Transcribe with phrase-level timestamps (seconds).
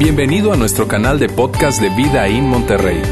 [0.00, 3.02] Bienvenido a nuestro canal de podcast de Vida en Monterrey.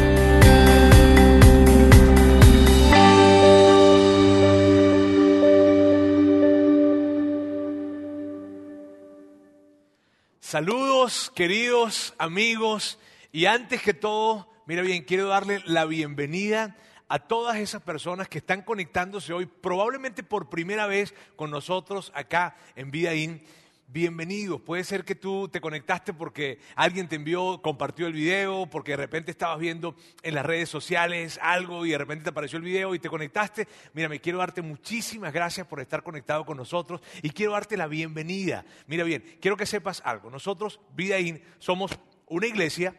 [10.40, 12.98] Saludos, queridos amigos,
[13.32, 16.74] y antes que todo, mira bien, quiero darle la bienvenida
[17.06, 22.56] a todas esas personas que están conectándose hoy, probablemente por primera vez con nosotros acá
[22.77, 23.42] en Vida In.
[23.91, 24.60] Bienvenidos.
[24.60, 28.98] Puede ser que tú te conectaste porque alguien te envió, compartió el video, porque de
[28.98, 32.95] repente estabas viendo en las redes sociales algo y de repente te apareció el video
[32.95, 33.66] y te conectaste.
[33.95, 37.87] Mira, me quiero darte muchísimas gracias por estar conectado con nosotros y quiero darte la
[37.87, 38.66] bienvenida.
[38.88, 40.30] Mira bien, quiero que sepas algo.
[40.30, 42.95] Nosotros, Vida In, somos una iglesia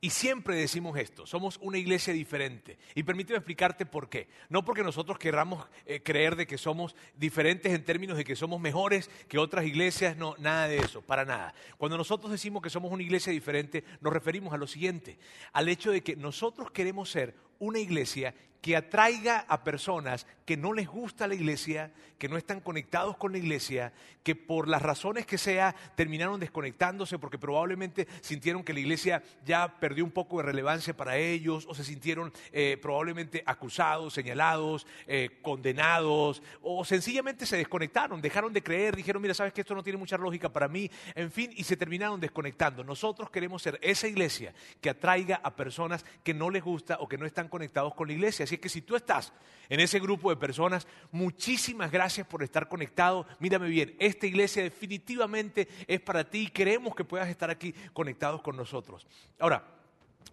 [0.00, 2.78] y siempre decimos esto, somos una iglesia diferente.
[2.94, 4.28] Y permíteme explicarte por qué.
[4.48, 8.60] No porque nosotros querramos eh, creer de que somos diferentes en términos de que somos
[8.60, 11.52] mejores que otras iglesias, no, nada de eso, para nada.
[11.78, 15.18] Cuando nosotros decimos que somos una iglesia diferente, nos referimos a lo siguiente,
[15.52, 20.72] al hecho de que nosotros queremos ser una iglesia que atraiga a personas que no
[20.72, 23.92] les gusta la iglesia, que no están conectados con la iglesia,
[24.22, 29.78] que por las razones que sea terminaron desconectándose porque probablemente sintieron que la iglesia ya
[29.78, 35.38] perdió un poco de relevancia para ellos o se sintieron eh, probablemente acusados, señalados, eh,
[35.42, 39.98] condenados o sencillamente se desconectaron, dejaron de creer, dijeron, mira, sabes que esto no tiene
[39.98, 42.82] mucha lógica para mí, en fin, y se terminaron desconectando.
[42.82, 47.18] Nosotros queremos ser esa iglesia que atraiga a personas que no les gusta o que
[47.18, 48.44] no están conectados con la iglesia.
[48.44, 49.32] Así que si tú estás
[49.68, 53.26] en ese grupo de personas, muchísimas gracias por estar conectado.
[53.38, 58.42] Mírame bien, esta iglesia definitivamente es para ti y queremos que puedas estar aquí conectados
[58.42, 59.06] con nosotros.
[59.38, 59.77] Ahora,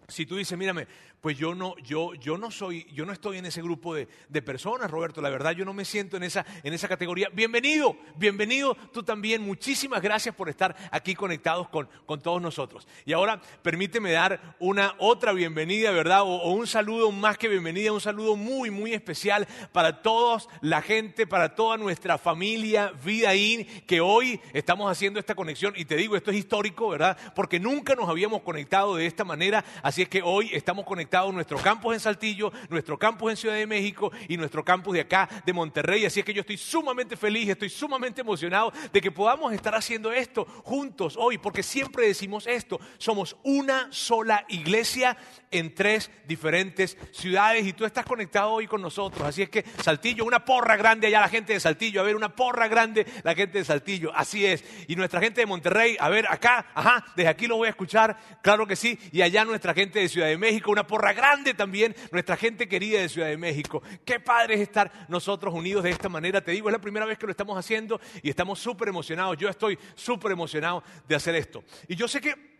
[0.08, 0.86] si tú dices, mírame,
[1.20, 4.42] pues yo no, yo, yo no soy, yo no estoy en ese grupo de, de,
[4.42, 5.20] personas, Roberto.
[5.20, 7.28] La verdad, yo no me siento en esa, en esa categoría.
[7.32, 9.42] Bienvenido, bienvenido tú también.
[9.42, 12.86] Muchísimas gracias por estar aquí conectados con, con todos nosotros.
[13.04, 16.22] Y ahora permíteme dar una otra bienvenida, ¿verdad?
[16.22, 21.26] O, un saludo más que bienvenida, un saludo muy, muy especial para toda la gente,
[21.26, 25.74] para toda nuestra familia Vida In, que hoy estamos haciendo esta conexión.
[25.76, 27.18] Y te digo, esto es histórico, ¿verdad?
[27.34, 29.64] Porque nunca nos habíamos conectado de esta manera.
[30.02, 34.10] Es que hoy estamos conectados nuestro campus en Saltillo, nuestro campus en Ciudad de México
[34.28, 36.04] y nuestro campus de acá, de Monterrey.
[36.04, 40.12] Así es que yo estoy sumamente feliz, estoy sumamente emocionado de que podamos estar haciendo
[40.12, 45.16] esto juntos hoy, porque siempre decimos esto, somos una sola iglesia
[45.50, 49.26] en tres diferentes ciudades y tú estás conectado hoy con nosotros.
[49.26, 52.34] Así es que Saltillo, una porra grande allá la gente de Saltillo, a ver, una
[52.34, 54.64] porra grande la gente de Saltillo, así es.
[54.88, 58.16] Y nuestra gente de Monterrey, a ver, acá, ajá, desde aquí lo voy a escuchar,
[58.42, 58.98] claro que sí.
[59.12, 63.00] Y allá nuestra gente de Ciudad de México, una porra grande también, nuestra gente querida
[63.00, 63.82] de Ciudad de México.
[64.04, 66.40] Qué padre es estar nosotros unidos de esta manera.
[66.40, 69.36] Te digo, es la primera vez que lo estamos haciendo y estamos súper emocionados.
[69.36, 71.64] Yo estoy súper emocionado de hacer esto.
[71.88, 72.56] Y yo sé que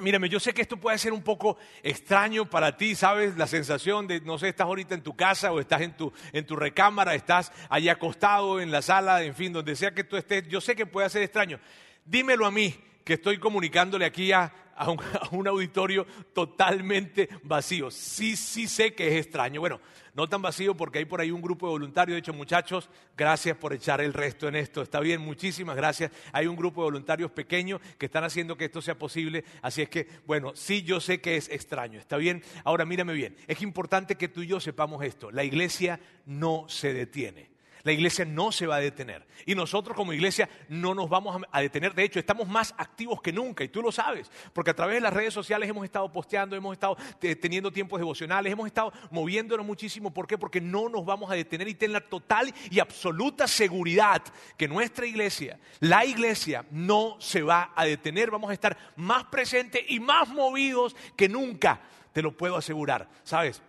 [0.00, 3.36] Mírame, yo sé que esto puede ser un poco extraño para ti, ¿sabes?
[3.36, 6.46] La sensación de, no sé, estás ahorita en tu casa o estás en tu, en
[6.46, 10.46] tu recámara, estás allá acostado en la sala, en fin, donde sea que tú estés.
[10.46, 11.58] Yo sé que puede ser extraño.
[12.04, 17.90] Dímelo a mí, que estoy comunicándole aquí a, a un, auditorio totalmente vacío.
[17.90, 19.60] Sí, sí sé que es extraño.
[19.60, 19.80] Bueno,
[20.14, 22.14] no tan vacío porque hay por ahí un grupo de voluntarios.
[22.14, 24.82] De hecho, muchachos, gracias por echar el resto en esto.
[24.82, 26.12] Está bien, muchísimas gracias.
[26.32, 29.44] Hay un grupo de voluntarios pequeños que están haciendo que esto sea posible.
[29.62, 31.98] Así es que, bueno, sí, yo sé que es extraño.
[31.98, 32.42] Está bien.
[32.64, 33.36] Ahora, mírame bien.
[33.48, 35.30] Es importante que tú y yo sepamos esto.
[35.32, 37.57] La iglesia no se detiene.
[37.82, 39.26] La iglesia no se va a detener.
[39.46, 41.94] Y nosotros como iglesia no nos vamos a detener.
[41.94, 44.30] De hecho, estamos más activos que nunca y tú lo sabes.
[44.52, 46.96] Porque a través de las redes sociales hemos estado posteando, hemos estado
[47.40, 50.12] teniendo tiempos devocionales, hemos estado moviéndonos muchísimo.
[50.12, 50.38] ¿Por qué?
[50.38, 54.22] Porque no nos vamos a detener y ten la total y absoluta seguridad
[54.56, 58.30] que nuestra iglesia, la iglesia, no se va a detener.
[58.30, 61.80] Vamos a estar más presentes y más movidos que nunca.
[62.12, 63.08] Te lo puedo asegurar.
[63.22, 63.62] ¿Sabes?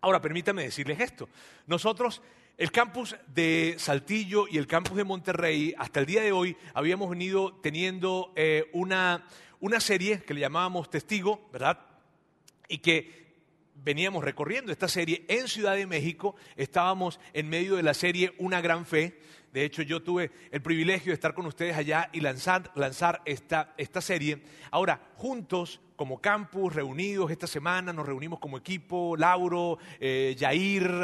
[0.00, 1.28] Ahora, permítame decirles esto.
[1.66, 2.20] Nosotros
[2.56, 7.10] el campus de Saltillo y el campus de Monterrey, hasta el día de hoy, habíamos
[7.10, 9.26] venido teniendo eh, una,
[9.60, 11.80] una serie que le llamábamos Testigo, ¿verdad?
[12.68, 13.24] Y que
[13.74, 18.60] veníamos recorriendo esta serie en Ciudad de México, estábamos en medio de la serie Una
[18.60, 19.18] Gran Fe.
[19.52, 23.74] De hecho, yo tuve el privilegio de estar con ustedes allá y lanzar, lanzar esta,
[23.76, 24.42] esta serie.
[24.70, 30.36] Ahora, juntos como campus, reunidos esta semana, nos reunimos como equipo, Lauro, eh,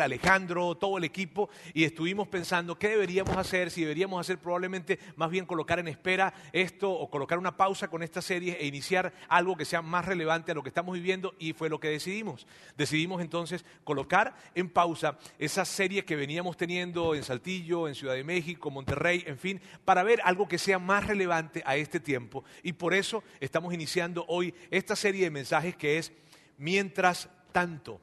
[0.03, 5.31] Alejandro, todo el equipo, y estuvimos pensando qué deberíamos hacer, si deberíamos hacer probablemente más
[5.31, 9.57] bien colocar en espera esto o colocar una pausa con esta serie e iniciar algo
[9.57, 12.47] que sea más relevante a lo que estamos viviendo, y fue lo que decidimos.
[12.77, 18.25] Decidimos entonces colocar en pausa esa serie que veníamos teniendo en Saltillo, en Ciudad de
[18.25, 22.45] México, Monterrey, en fin, para ver algo que sea más relevante a este tiempo.
[22.65, 26.13] Y por eso estamos iniciando hoy esta serie de mensajes que es
[26.59, 28.03] Mientras tanto.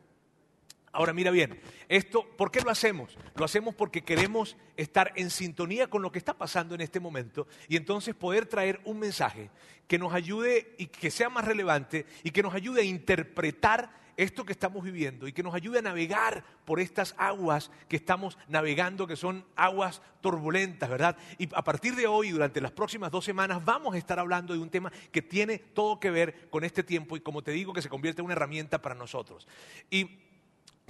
[0.92, 1.60] Ahora mira bien,
[1.90, 3.16] esto, ¿por qué lo hacemos?
[3.36, 7.48] Lo hacemos porque queremos estar en sintonía con lo que está pasando en este momento
[7.68, 9.52] y entonces poder traer un mensaje
[9.88, 14.44] que nos ayude y que sea más relevante y que nos ayude a interpretar esto
[14.44, 19.08] que estamos viviendo y que nos ayude a navegar por estas aguas que estamos navegando,
[19.08, 21.16] que son aguas turbulentas, ¿verdad?
[21.38, 24.60] Y a partir de hoy, durante las próximas dos semanas, vamos a estar hablando de
[24.60, 27.82] un tema que tiene todo que ver con este tiempo y como te digo, que
[27.82, 29.48] se convierte en una herramienta para nosotros.
[29.90, 30.28] Y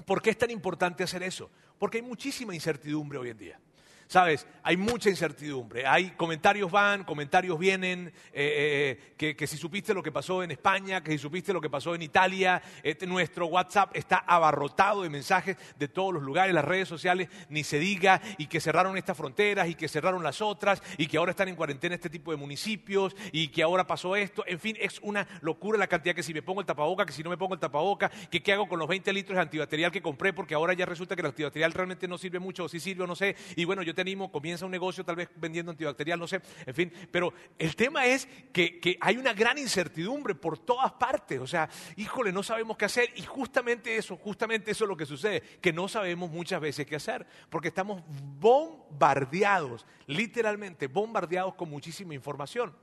[0.06, 1.50] ¿Por qué es tan importante hacer eso?
[1.80, 3.60] Porque hay muchísima incertidumbre hoy en día.
[4.08, 5.86] Sabes, hay mucha incertidumbre.
[5.86, 11.04] Hay comentarios van, comentarios vienen, eh, eh, que, si supiste lo que pasó en España,
[11.04, 12.62] que si supiste lo que pasó en Italia,
[13.06, 17.80] nuestro WhatsApp está abarrotado de mensajes de todos los lugares, las redes sociales, ni se
[17.80, 21.50] diga, y que cerraron estas fronteras, y que cerraron las otras, y que ahora están
[21.50, 24.46] en cuarentena este tipo de municipios, y que ahora pasó esto.
[24.48, 27.24] En fin, es una locura la cantidad que si me pongo el tapaboca, que si
[27.24, 30.02] no me pongo el tapaboca, que qué hago con los 20 litros de antibacterial que
[30.02, 33.04] compré, porque ahora ya resulta que el antibacterial realmente no sirve mucho, o si sirve
[33.04, 36.20] o no sé, y bueno, yo te animo, comienza un negocio tal vez vendiendo antibacterial,
[36.20, 40.60] no sé, en fin, pero el tema es que, que hay una gran incertidumbre por
[40.60, 44.88] todas partes, o sea, híjole, no sabemos qué hacer y justamente eso, justamente eso es
[44.88, 48.04] lo que sucede, que no sabemos muchas veces qué hacer, porque estamos
[48.40, 52.76] bombardeados, literalmente bombardeados con muchísima información.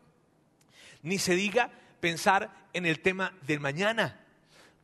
[1.03, 1.71] Ni se diga
[2.01, 4.21] pensar en el tema del mañana,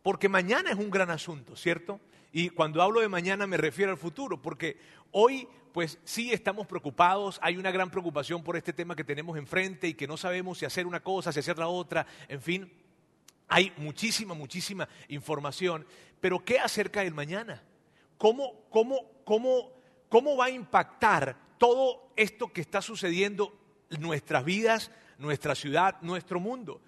[0.04, 2.00] porque mañana es un gran asunto, ¿cierto?
[2.32, 4.78] Y cuando hablo de mañana me refiero al futuro, porque
[5.10, 9.88] hoy pues sí estamos preocupados, hay una gran preocupación por este tema que tenemos enfrente
[9.88, 12.72] y que no sabemos si hacer una cosa, si hacer la otra, en fin,
[13.48, 15.86] hay muchísima, muchísima información,
[16.20, 17.62] pero ¿qué acerca del mañana?
[18.18, 19.72] ¿Cómo, cómo, cómo,
[20.08, 23.56] cómo va a impactar todo esto que está sucediendo
[23.90, 26.80] en nuestras vidas, nuestra ciudad, nuestro mundo?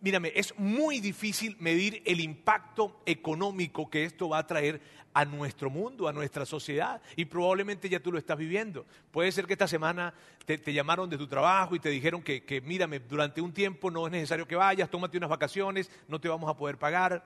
[0.00, 4.80] Mírame, es muy difícil medir el impacto económico que esto va a traer
[5.12, 8.86] a nuestro mundo, a nuestra sociedad, y probablemente ya tú lo estás viviendo.
[9.10, 12.60] Puede ser que esta semana te, llamaron de tu trabajo y te dijeron que, que,
[12.60, 16.50] mírame, durante un tiempo no es necesario que vayas, tómate unas vacaciones, no te vamos
[16.50, 17.24] a poder pagar.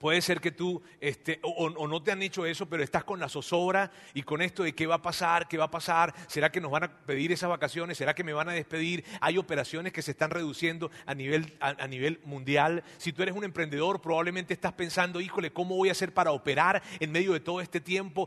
[0.00, 3.28] Puede ser que tú, este, o, no te han hecho eso, pero estás con la
[3.28, 6.58] zozobra y con esto de qué va a pasar, qué va a pasar, será que
[6.58, 9.04] nos van a pedir esas vacaciones, será que me van a despedir.
[9.20, 12.82] Hay operaciones que se están reduciendo a nivel, a, nivel mundial.
[12.96, 16.82] Si tú eres un emprendedor, probablemente estás pensando, híjole, ¿cómo voy a hacer para operar
[16.98, 18.26] en medio de todo este tiempo?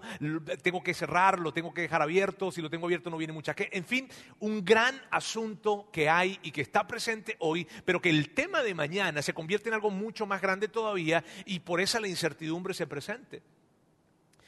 [0.62, 3.56] Tengo que cerrar, lo tengo que dejar abierto, si lo tengo abierto no viene mucha.
[3.58, 4.08] En fin,
[4.40, 8.76] un gran asunto que hay y que está presente hoy, pero que el tema de
[8.76, 12.88] mañana se convierte en algo mucho más grande todavía y por eso la incertidumbre se
[12.88, 13.42] presente.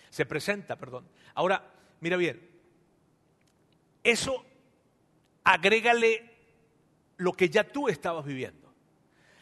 [0.10, 1.08] Se presenta, perdón.
[1.34, 2.50] Ahora, mira bien,
[4.04, 4.46] eso
[5.44, 6.36] agrégale
[7.18, 8.74] lo que ya tú estabas viviendo.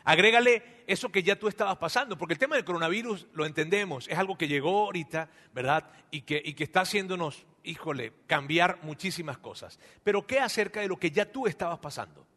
[0.03, 4.17] Agrégale eso que ya tú estabas pasando, porque el tema del coronavirus lo entendemos, es
[4.17, 5.89] algo que llegó ahorita, ¿verdad?
[6.11, 9.79] Y que, y que está haciéndonos, híjole, cambiar muchísimas cosas.
[10.03, 12.27] Pero ¿qué acerca de lo que ya tú estabas pasando?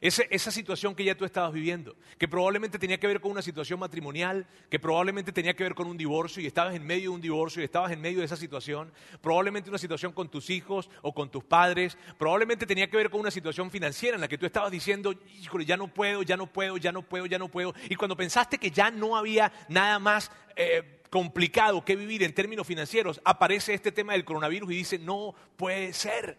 [0.00, 3.78] Esa situación que ya tú estabas viviendo, que probablemente tenía que ver con una situación
[3.78, 7.20] matrimonial, que probablemente tenía que ver con un divorcio y estabas en medio de un
[7.20, 11.12] divorcio y estabas en medio de esa situación, probablemente una situación con tus hijos o
[11.12, 14.46] con tus padres, probablemente tenía que ver con una situación financiera en la que tú
[14.46, 17.74] estabas diciendo, híjole, ya no puedo, ya no puedo, ya no puedo, ya no puedo,
[17.90, 20.30] y cuando pensaste que ya no había nada más...
[20.56, 25.34] Eh, complicado que vivir en términos financieros, aparece este tema del coronavirus y dice, no
[25.56, 26.38] puede ser.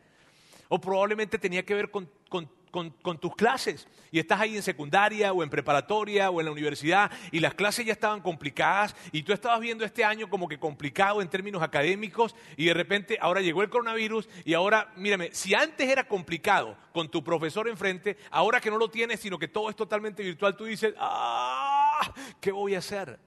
[0.69, 5.33] O probablemente tenía que ver con, con con, tus clases y estás ahí en secundaria
[5.33, 9.33] o en preparatoria o en la universidad y las clases ya estaban complicadas y tú
[9.33, 13.61] estabas viendo este año como que complicado en términos académicos y de repente ahora llegó
[13.61, 18.71] el coronavirus y ahora, mírame, si antes era complicado con tu profesor enfrente, ahora que
[18.71, 22.79] no lo tienes, sino que todo es totalmente virtual, tú dices, ah, ¿qué voy a
[22.79, 23.19] hacer?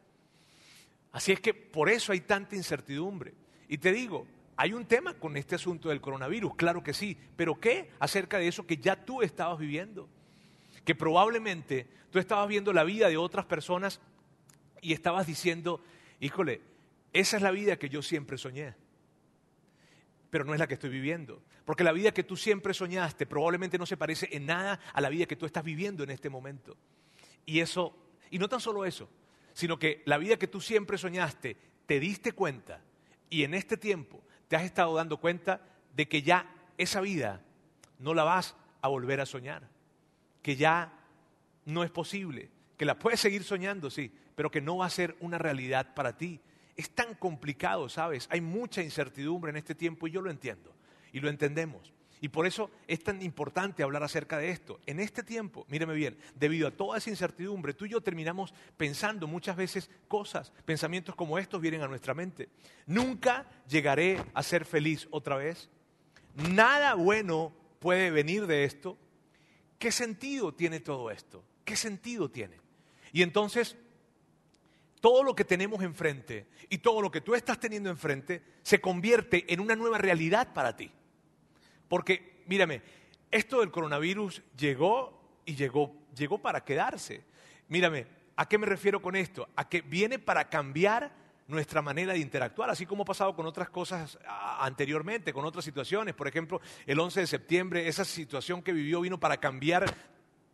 [1.13, 3.35] Así es que por eso hay tanta incertidumbre.
[3.69, 7.59] Y te digo, hay un tema con este asunto del coronavirus, claro que sí, pero
[7.59, 10.09] ¿qué acerca de eso que ya tú estabas viviendo?
[10.85, 14.01] Que probablemente tú estabas viendo la vida de otras personas
[14.81, 15.83] y estabas diciendo,
[16.21, 16.61] híjole,
[17.13, 18.75] esa es la vida que yo siempre soñé,
[20.31, 21.43] pero no es la que estoy viviendo.
[21.65, 25.09] Porque la vida que tú siempre soñaste probablemente no se parece en nada a la
[25.09, 26.77] vida que tú estás viviendo en este momento.
[27.47, 27.97] Y eso,
[28.31, 29.09] y no tan solo eso,
[29.55, 31.57] sino que la vida que tú siempre soñaste,
[31.87, 32.83] te diste cuenta
[33.31, 35.61] y en este tiempo te has estado dando cuenta
[35.95, 37.41] de que ya esa vida
[37.99, 39.69] no la vas a volver a soñar,
[40.43, 40.93] que ya
[41.65, 45.17] no es posible, que la puedes seguir soñando, sí, pero que no va a ser
[45.21, 46.41] una realidad para ti.
[46.77, 48.27] Es tan complicado, ¿sabes?
[48.31, 50.75] Hay mucha incertidumbre en este tiempo y yo lo entiendo.
[51.13, 51.93] y lo entendemos.
[52.25, 54.81] Y por eso es tan importante hablar acerca de esto.
[54.87, 59.27] En este tiempo, míreme bien, debido a toda esa incertidumbre, tú y yo terminamos pensando
[59.27, 62.49] muchas veces cosas, pensamientos como estos vienen a nuestra mente.
[62.87, 65.69] Nunca llegaré a ser feliz otra vez.
[66.35, 68.97] Nada bueno puede venir de esto.
[69.79, 71.45] ¿Qué sentido tiene todo esto?
[71.63, 72.59] ¿Qué sentido tiene?
[73.13, 73.77] Y entonces
[75.03, 79.53] todo lo que tenemos enfrente y todo lo que tú estás teniendo enfrente se convierte
[79.53, 80.91] en una nueva realidad para ti.
[81.95, 82.83] Porque, mírame,
[83.31, 87.23] esto del coronavirus llegó y llegó, llegó para quedarse.
[87.69, 89.49] Mírame, ¿a qué me refiero con esto?
[89.55, 91.13] A que viene para cambiar
[91.47, 94.19] nuestra manera de interactuar, así como ha pasado con otras cosas
[94.59, 96.15] anteriormente, con otras situaciones.
[96.15, 99.95] Por ejemplo, el 11 de septiembre, esa situación que vivió vino para cambiar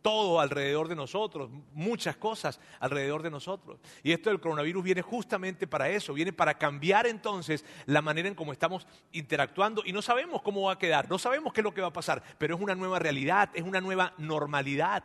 [0.01, 3.79] todo alrededor de nosotros, muchas cosas alrededor de nosotros.
[4.03, 8.35] Y esto del coronavirus viene justamente para eso, viene para cambiar entonces la manera en
[8.35, 11.73] cómo estamos interactuando y no sabemos cómo va a quedar, no sabemos qué es lo
[11.73, 15.03] que va a pasar, pero es una nueva realidad, es una nueva normalidad.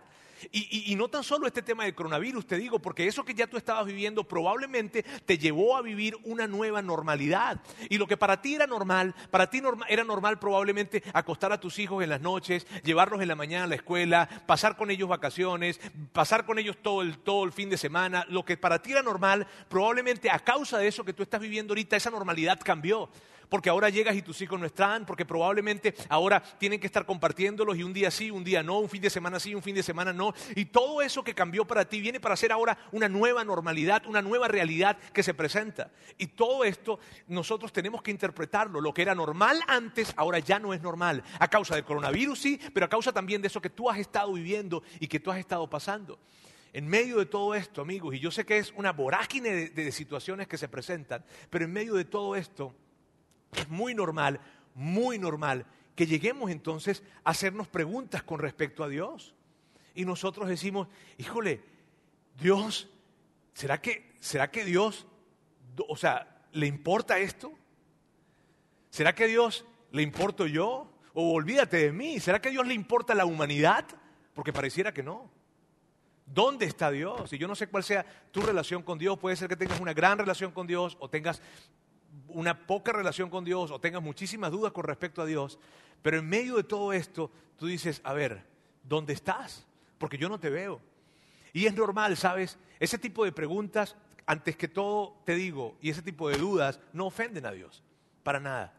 [0.53, 3.57] Y, no tan solo este tema del coronavirus, te digo, porque eso que ya tú
[3.57, 7.61] estabas viviendo probablemente te llevó a vivir una nueva normalidad.
[7.89, 11.79] Y lo que para ti era normal, para ti era normal probablemente acostar a tus
[11.79, 15.81] hijos en las noches, llevarlos en la mañana a la escuela, pasar con ellos vacaciones,
[16.13, 18.25] pasar con ellos todo el, todo el fin de semana.
[18.29, 21.73] Lo que para ti era normal, probablemente a causa de eso que tú estás viviendo
[21.73, 23.11] ahorita, esa normalidad cambió
[23.49, 27.77] porque ahora llegas y tus hijos no están, porque probablemente ahora tienen que estar compartiéndolos
[27.77, 29.83] y un día sí, un día no, un fin de semana sí, un fin de
[29.83, 30.35] semana no.
[30.55, 34.23] Y todo eso que cambió para ti viene para ser ahora una nueva normalidad, una
[34.23, 35.91] nueva realidad que se presenta.
[36.19, 36.99] Y todo esto
[37.29, 38.81] nosotros tenemos que interpretarlo.
[38.81, 41.23] Lo que era normal antes, ahora ya no es normal.
[41.39, 44.33] A causa del coronavirus sí, pero a causa también de eso que tú has estado
[44.33, 46.19] viviendo y que tú has estado pasando
[46.73, 49.91] en medio de todo esto, amigos, y yo sé que es una vorágine de, de,
[49.91, 52.75] situaciones que se presentan, pero en medio de todo esto,
[53.61, 54.41] es muy normal,
[54.75, 59.35] muy normal que lleguemos entonces a hacernos preguntas con respecto a Dios.
[59.95, 61.63] Y nosotros decimos, híjole,
[62.39, 62.89] Dios,
[63.55, 65.07] ¿será que, será que Dios,
[65.89, 67.53] o sea, le importa esto?
[68.91, 70.93] ¿Será que Dios le importo yo?
[71.15, 73.87] O olvídate de mí, ¿será que Dios le importa la humanidad?
[74.35, 75.31] Porque pareciera que no.
[76.27, 77.33] ¿Dónde está Dios?
[77.33, 79.19] Y yo no sé cuál sea tu relación con Dios.
[79.19, 81.41] Puede ser que tengas una gran relación con Dios o tengas
[82.37, 85.59] una poca relación con Dios o tengas muchísimas dudas con respecto a Dios,
[86.03, 88.45] pero en medio de todo esto tú dices, a ver,
[88.85, 89.67] ¿dónde estás?
[89.97, 90.79] Porque yo no te veo.
[91.55, 92.59] Y es normal, ¿sabes?
[92.79, 97.07] Ese tipo de preguntas, antes que todo te digo, y ese tipo de dudas no
[97.07, 97.83] ofenden a Dios,
[98.23, 98.75] para nada.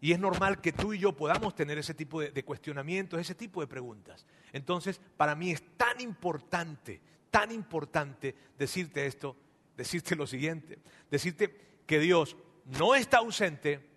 [0.00, 3.34] Y es normal que tú y yo podamos tener ese tipo de, de, cuestionamientos, ese
[3.34, 4.26] tipo de preguntas.
[4.52, 7.00] Entonces, para mí es tan importante,
[7.32, 9.36] tan importante decirte esto,
[9.76, 10.78] decirte lo siguiente,
[11.10, 13.88] decirte que Dios no está ausente,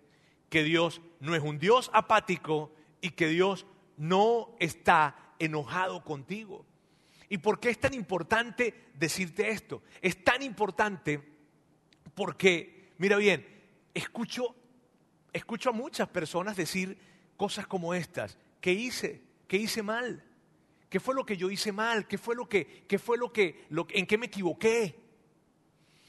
[0.48, 6.64] que Dios no es un Dios apático y que Dios no está enojado contigo.
[7.28, 9.82] ¿Y por qué es tan importante decirte esto?
[10.00, 11.20] Es tan importante
[12.14, 13.46] porque, mira bien,
[13.94, 14.54] escucho,
[15.32, 16.96] escucho a muchas personas decir
[17.36, 18.38] cosas como estas.
[18.60, 19.22] ¿Qué hice?
[19.48, 20.22] ¿Qué hice mal?
[20.88, 22.06] ¿Qué fue lo que yo hice mal?
[22.06, 24.94] ¿Qué fue lo que, qué fue lo que, lo, en qué me equivoqué?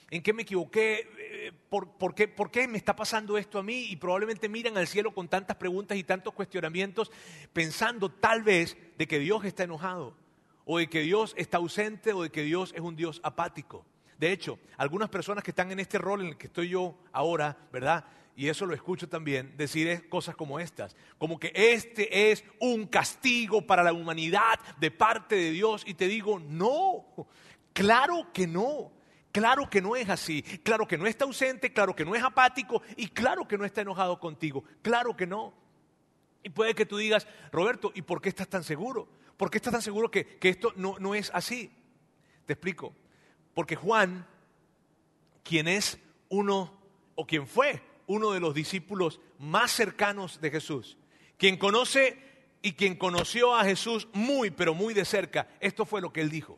[0.09, 1.09] ¿En qué me equivoqué?
[1.51, 3.87] ¿Por, qué, ¿Por qué me está pasando esto a mí?
[3.89, 7.11] Y probablemente miran al cielo con tantas preguntas y tantos cuestionamientos,
[7.53, 10.15] pensando tal vez de que Dios está enojado,
[10.65, 13.85] o de que Dios está ausente, o de que Dios es un Dios apático.
[14.17, 17.57] De hecho, algunas personas que están en este rol en el que estoy yo ahora,
[17.71, 18.05] ¿verdad?
[18.35, 23.65] Y eso lo escucho también, decir cosas como estas, como que este es un castigo
[23.65, 25.83] para la humanidad de parte de Dios.
[25.87, 27.05] Y te digo, no,
[27.73, 28.91] claro que no.
[29.37, 32.81] Claro que no es así, claro que no está ausente, claro que no es apático
[32.95, 35.53] y claro que no está enojado contigo, claro que no.
[36.41, 39.07] Y puede que tú digas, Roberto, ¿y por qué estás tan seguro?
[39.37, 41.71] ¿Por qué estás tan seguro que, esto no, no es así?
[42.47, 42.95] Te explico.
[43.53, 44.25] Porque Juan,
[45.43, 46.75] quien es uno,
[47.13, 50.97] o quien fue uno de los discípulos más cercanos de Jesús,
[51.37, 52.19] quien conoce
[52.63, 56.31] y quien conoció a Jesús muy, pero muy de cerca, esto fue lo que él
[56.31, 56.57] dijo.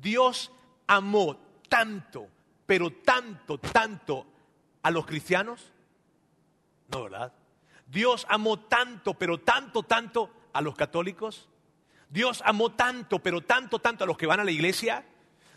[0.00, 0.52] Dios
[0.86, 2.28] amó tanto,
[2.66, 4.26] pero tanto, tanto
[4.82, 5.72] a los cristianos?
[6.88, 7.32] No, ¿verdad?
[7.86, 11.48] Dios amó tanto, pero tanto, tanto a los católicos.
[12.10, 15.04] Dios amó tanto, pero tanto, tanto a los que van a la iglesia.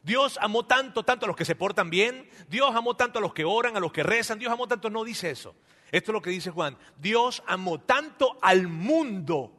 [0.03, 2.29] Dios amó tanto, tanto a los que se portan bien.
[2.49, 4.39] Dios amó tanto a los que oran, a los que rezan.
[4.39, 5.55] Dios amó tanto, no dice eso.
[5.91, 6.77] Esto es lo que dice Juan.
[6.97, 9.51] Dios amó tanto al mundo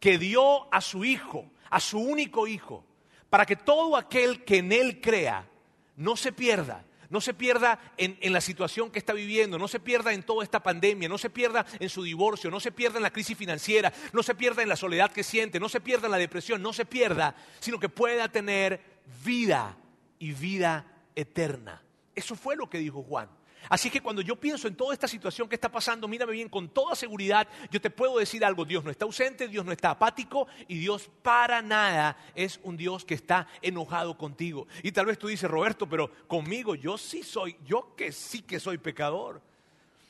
[0.00, 2.84] que dio a su Hijo, a su único Hijo,
[3.30, 5.48] para que todo aquel que en Él crea
[5.96, 9.80] no se pierda, No se pierda en, en, la situación que está viviendo, no se
[9.80, 13.02] pierda en toda esta pandemia, no se pierda en su divorcio, no se pierda en
[13.02, 16.12] la crisis financiera, no se pierda en la soledad que siente, no se pierda en
[16.12, 18.82] la depresión, no se pierda, sino que pueda tener
[19.24, 19.74] vida
[20.18, 21.82] y vida eterna.
[22.18, 23.28] Eso fue lo que dijo Juan.
[23.68, 26.68] Así que cuando yo pienso en toda esta situación que está pasando, mírame bien, con
[26.68, 30.48] toda seguridad, yo te puedo decir algo, Dios no está ausente, Dios no está apático
[30.66, 34.66] y Dios para nada es un Dios que está enojado contigo.
[34.82, 38.58] Y tal vez tú dices, Roberto, pero conmigo yo sí soy, yo que sí que
[38.58, 39.40] soy pecador.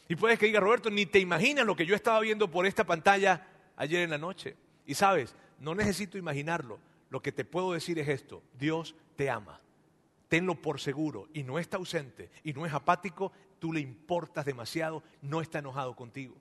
[0.08, 2.84] Y puedes que diga, Roberto, ni te imaginas lo que yo estaba viendo por esta
[2.84, 3.46] pantalla
[3.76, 4.56] ayer en la noche.
[4.86, 6.78] Y sabes, no necesito imaginarlo.
[7.10, 9.60] Lo que te puedo decir es esto, Dios te ama
[10.28, 15.02] tenlo por seguro y no está ausente y no es apático, tú le importas demasiado,
[15.22, 16.36] no está enojado contigo.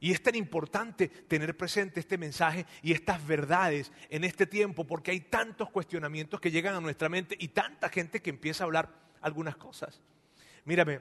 [0.00, 5.10] Y es tan importante tener presente este mensaje y estas verdades en este tiempo porque
[5.10, 8.90] hay tantos cuestionamientos que llegan a nuestra mente y tanta gente que empieza a hablar
[9.20, 10.00] algunas cosas.
[10.64, 11.00] Mírame,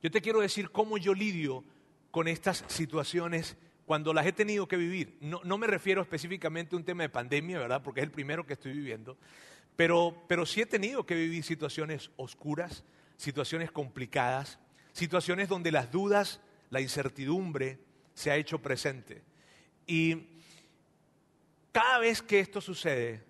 [0.00, 1.64] yo te quiero decir cómo yo lidio
[2.10, 5.16] con estas situaciones cuando las he tenido que vivir.
[5.20, 7.82] No, no me refiero específicamente a un tema de pandemia, ¿verdad?
[7.82, 9.16] Porque es el primero que estoy viviendo,
[9.78, 12.82] pero, pero sí he tenido que vivir situaciones oscuras,
[13.16, 14.58] situaciones complicadas,
[14.92, 17.78] situaciones donde las dudas, la incertidumbre
[18.12, 19.22] se ha hecho presente.
[19.86, 20.40] Y
[21.70, 23.22] cada vez que esto sucede,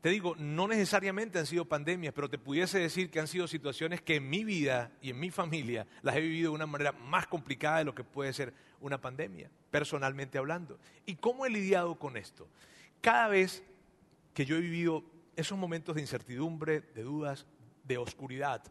[0.00, 4.02] te digo, no necesariamente han sido pandemias, pero te pudiese decir que han sido situaciones
[4.02, 7.28] que en mi vida y en mi familia las he vivido de una manera más
[7.28, 10.80] complicada de lo que puede ser una pandemia, personalmente hablando.
[11.06, 12.48] ¿Y cómo he lidiado con esto?
[13.00, 13.62] Cada vez
[14.34, 15.04] que yo he vivido
[15.36, 17.46] esos momentos de incertidumbre, de dudas,
[17.84, 18.62] de oscuridad,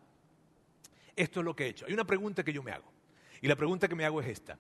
[1.16, 1.86] esto es lo que he hecho.
[1.86, 2.92] Hay una pregunta que yo me hago.
[3.42, 4.58] Y la pregunta que me hago es esta.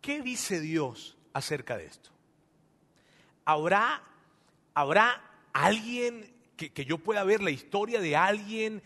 [0.00, 2.10] ¿Qué dice Dios acerca de esto?
[3.44, 4.02] ¿Habrá,
[4.74, 8.82] habrá alguien que, que, yo pueda ver la historia de alguien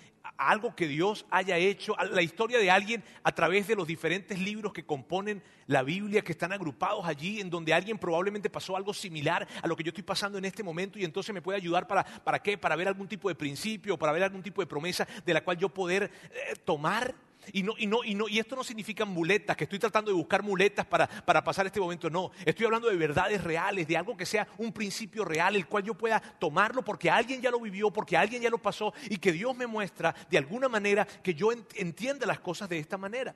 [0.48, 4.72] algo que Dios haya hecho, la historia de alguien a través de los diferentes libros
[4.72, 9.46] que componen la Biblia, que están agrupados allí, en donde alguien probablemente pasó algo similar
[9.62, 12.04] a lo que yo estoy pasando en este momento y entonces me puede ayudar para,
[12.04, 12.58] ¿para qué?
[12.58, 15.56] Para ver algún tipo de principio, para ver algún tipo de promesa de la cual
[15.58, 17.14] yo poder eh, tomar
[17.50, 20.16] y, no, y, no, y, no, y esto no significa muletas, que estoy tratando de
[20.16, 22.08] buscar muletas para, para pasar este momento.
[22.08, 25.82] No, estoy hablando de verdades reales, de algo que sea un principio real, el cual
[25.82, 29.32] yo pueda tomarlo porque alguien ya lo vivió, porque alguien ya lo pasó y que
[29.32, 33.34] Dios me muestra de alguna manera que yo entienda las cosas de esta manera.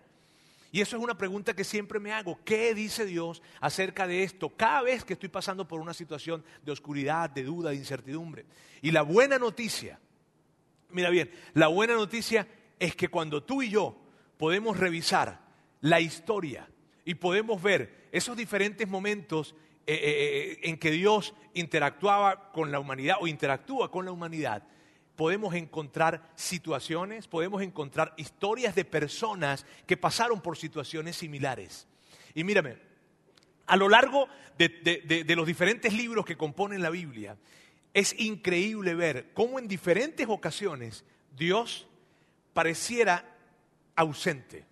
[0.71, 2.39] Y eso es una pregunta que siempre me hago.
[2.45, 4.51] ¿Qué dice Dios acerca de esto?
[4.51, 8.45] Cada vez que estoy pasando por una situación de oscuridad, de duda, de incertidumbre.
[8.83, 9.99] Y la buena noticia,
[10.91, 12.47] mira bien, la buena noticia
[12.79, 13.97] es que cuando tú y yo
[14.37, 15.41] podemos revisar
[15.81, 16.69] la historia
[17.05, 19.55] y podemos ver esos diferentes momentos
[19.87, 24.65] eh, eh, eh, en que Dios interactuaba con la humanidad o interactúa con la humanidad,
[25.15, 31.87] podemos encontrar situaciones, podemos encontrar historias de personas que pasaron por situaciones similares.
[32.35, 32.77] Y mírame,
[33.67, 37.39] a lo largo de, de los diferentes libros que componen la Biblia,
[37.95, 41.87] es increíble ver cómo en diferentes ocasiones Dios
[42.57, 43.23] pareciera
[43.97, 44.65] ausente.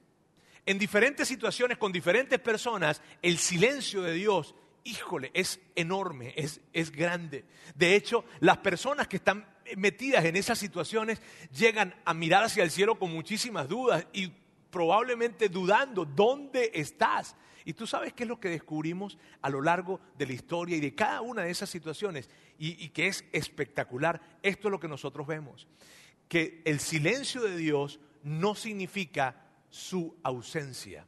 [0.65, 6.91] En diferentes situaciones, con diferentes personas, el silencio de Dios, híjole, es enorme, es, es
[6.91, 7.45] grande.
[7.75, 11.21] De hecho, las personas que están metidas en esas situaciones
[11.55, 14.33] llegan a mirar hacia el cielo con muchísimas dudas y
[14.71, 17.37] probablemente dudando, ¿dónde estás?
[17.67, 20.81] Y tú sabes qué es lo que descubrimos a lo largo de la historia y
[20.81, 24.23] de cada una de esas situaciones y, y que es espectacular.
[24.43, 25.67] Esto es lo que nosotros vemos
[26.29, 31.07] que el silencio de Dios no significa su ausencia.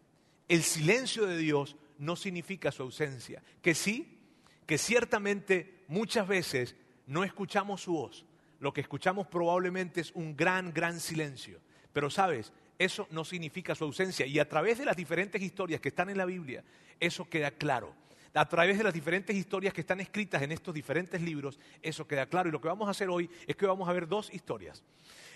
[0.49, 3.43] El silencio de Dios no significa su ausencia.
[3.63, 4.19] Que sí,
[4.67, 6.77] que ciertamente muchas veces
[7.07, 8.25] no escuchamos su voz.
[8.61, 11.61] Lo que escuchamos probablemente es un gran, gran silencio.
[11.93, 14.27] Pero sabes, eso no significa su ausencia.
[14.27, 16.65] Y a través de las diferentes historias que están en la Biblia,
[17.01, 17.95] eso queda claro
[18.37, 22.27] a través de las diferentes historias que están escritas en estos diferentes libros, eso queda
[22.27, 22.49] claro.
[22.49, 24.83] Y lo que vamos a hacer hoy es que vamos a ver dos historias,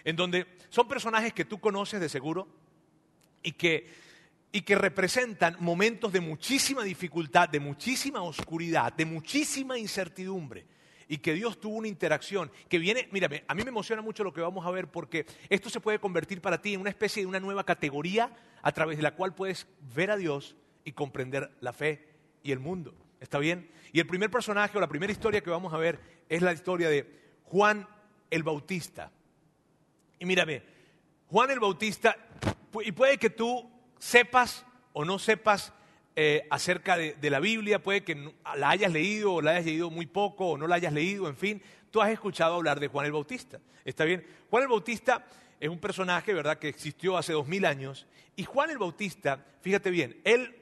[0.04, 2.46] en donde son personajes que tú conoces de seguro
[3.42, 3.88] y que,
[4.52, 10.66] y que representan momentos de muchísima dificultad, de muchísima oscuridad, de muchísima incertidumbre
[11.08, 14.32] y que Dios tuvo una interacción que viene, mírame, a mí me emociona mucho lo
[14.32, 17.26] que vamos a ver porque esto se puede convertir para ti en una especie de
[17.26, 18.30] una nueva categoría
[18.62, 22.09] a través de la cual puedes ver a Dios y comprender la fe
[22.42, 22.94] y el mundo.
[23.20, 23.70] ¿Está bien?
[23.92, 26.88] Y el primer personaje o la primera historia que vamos a ver es la historia
[26.88, 27.86] de Juan
[28.30, 29.10] el Bautista.
[30.18, 30.62] Y mírame,
[31.28, 32.16] Juan el Bautista,
[32.84, 35.72] y puede que tú sepas o no sepas
[36.16, 38.14] eh, acerca de, de, la Biblia, puede que
[38.56, 41.36] la hayas leído o la hayas leído muy poco o no la hayas leído, en
[41.36, 43.60] fin, tú has escuchado hablar de Juan el Bautista.
[43.84, 44.26] ¿Está bien?
[44.50, 45.26] Juan el Bautista
[45.58, 48.06] es un personaje, ¿verdad?, que existió hace dos mil años.
[48.36, 50.56] Y Juan el Bautista, fíjate bien, él...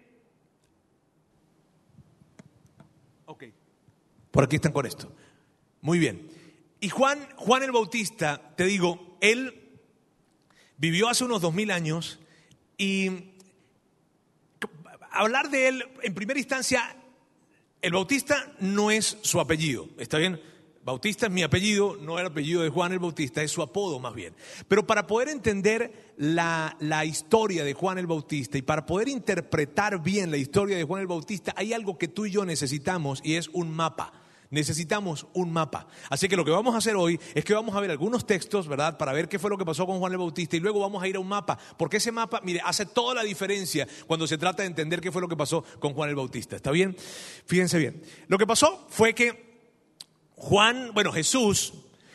[3.30, 3.44] Ok,
[4.30, 5.14] por aquí están con esto.
[5.82, 6.30] Muy bien.
[6.80, 9.68] Y Juan, Juan el Bautista, te digo, él
[10.78, 12.20] vivió hace unos dos mil años
[12.78, 13.34] y
[15.10, 16.96] hablar de él, en primera instancia,
[17.82, 20.40] el Bautista no es su apellido, ¿está bien?
[20.88, 24.14] Bautista es mi apellido, no el apellido de Juan el Bautista, es su apodo más
[24.14, 24.34] bien.
[24.68, 30.02] Pero para poder entender la, la, historia de Juan el Bautista y para poder interpretar
[30.02, 33.34] bien la historia de Juan el Bautista, hay algo que tú y yo necesitamos y
[33.34, 34.14] es un mapa.
[34.48, 35.88] Necesitamos un mapa.
[36.08, 38.66] Así que lo que vamos a hacer hoy es que vamos a ver algunos textos,
[38.66, 38.96] ¿verdad?
[38.96, 41.08] Para ver qué fue lo que pasó con Juan el Bautista y luego vamos a
[41.08, 41.58] ir a un mapa.
[41.76, 45.20] Porque ese mapa, mire, hace toda la diferencia cuando se trata de entender qué fue
[45.20, 46.56] lo que pasó con Juan el Bautista.
[46.56, 46.96] ¿Está bien?
[47.44, 48.02] Fíjense bien.
[48.28, 49.47] Lo que pasó fue que
[50.38, 51.74] Juan, bueno, Jesús,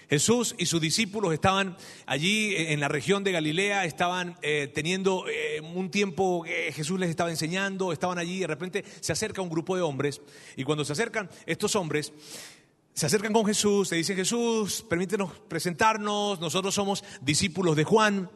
[0.10, 5.60] Jesús y sus discípulos estaban allí en la región de Galilea, estaban eh, teniendo eh,
[5.62, 9.50] un tiempo, que Jesús les estaba enseñando, estaban allí y de repente se acerca un
[9.50, 10.22] grupo de hombres
[10.56, 12.14] y cuando se acercan estos hombres,
[12.94, 18.30] se acercan con Jesús, le dicen Jesús, permítenos presentarnos, nosotros somos discípulos de Juan.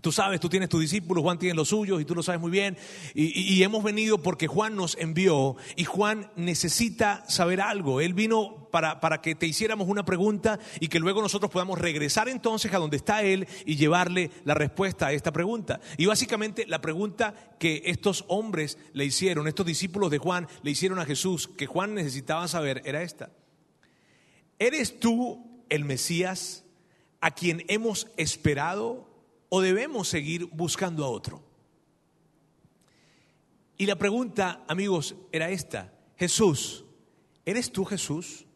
[0.00, 2.50] Tú sabes, tú tienes tus discípulos, Juan tiene los suyos y tú lo sabes muy
[2.50, 2.76] bien.
[3.14, 8.00] Y, hemos venido porque Juan nos envió y Juan necesita saber algo.
[8.00, 12.28] Él vino para, para, que te hiciéramos una pregunta y que luego nosotros podamos regresar
[12.28, 15.80] entonces a donde está Él y llevarle la respuesta a esta pregunta.
[15.96, 20.98] Y básicamente la pregunta que estos hombres le hicieron, estos discípulos de Juan le hicieron
[20.98, 23.30] a Jesús, que Juan necesitaba saber, era esta.
[24.58, 26.64] ¿Eres tú el Mesías
[27.20, 29.13] a quien hemos esperado?
[29.54, 31.40] O debemos seguir buscando a otro?
[33.78, 35.92] Y la pregunta, amigos, era esta.
[36.16, 36.84] Jesús,
[37.44, 38.46] ¿eres tú Jesús?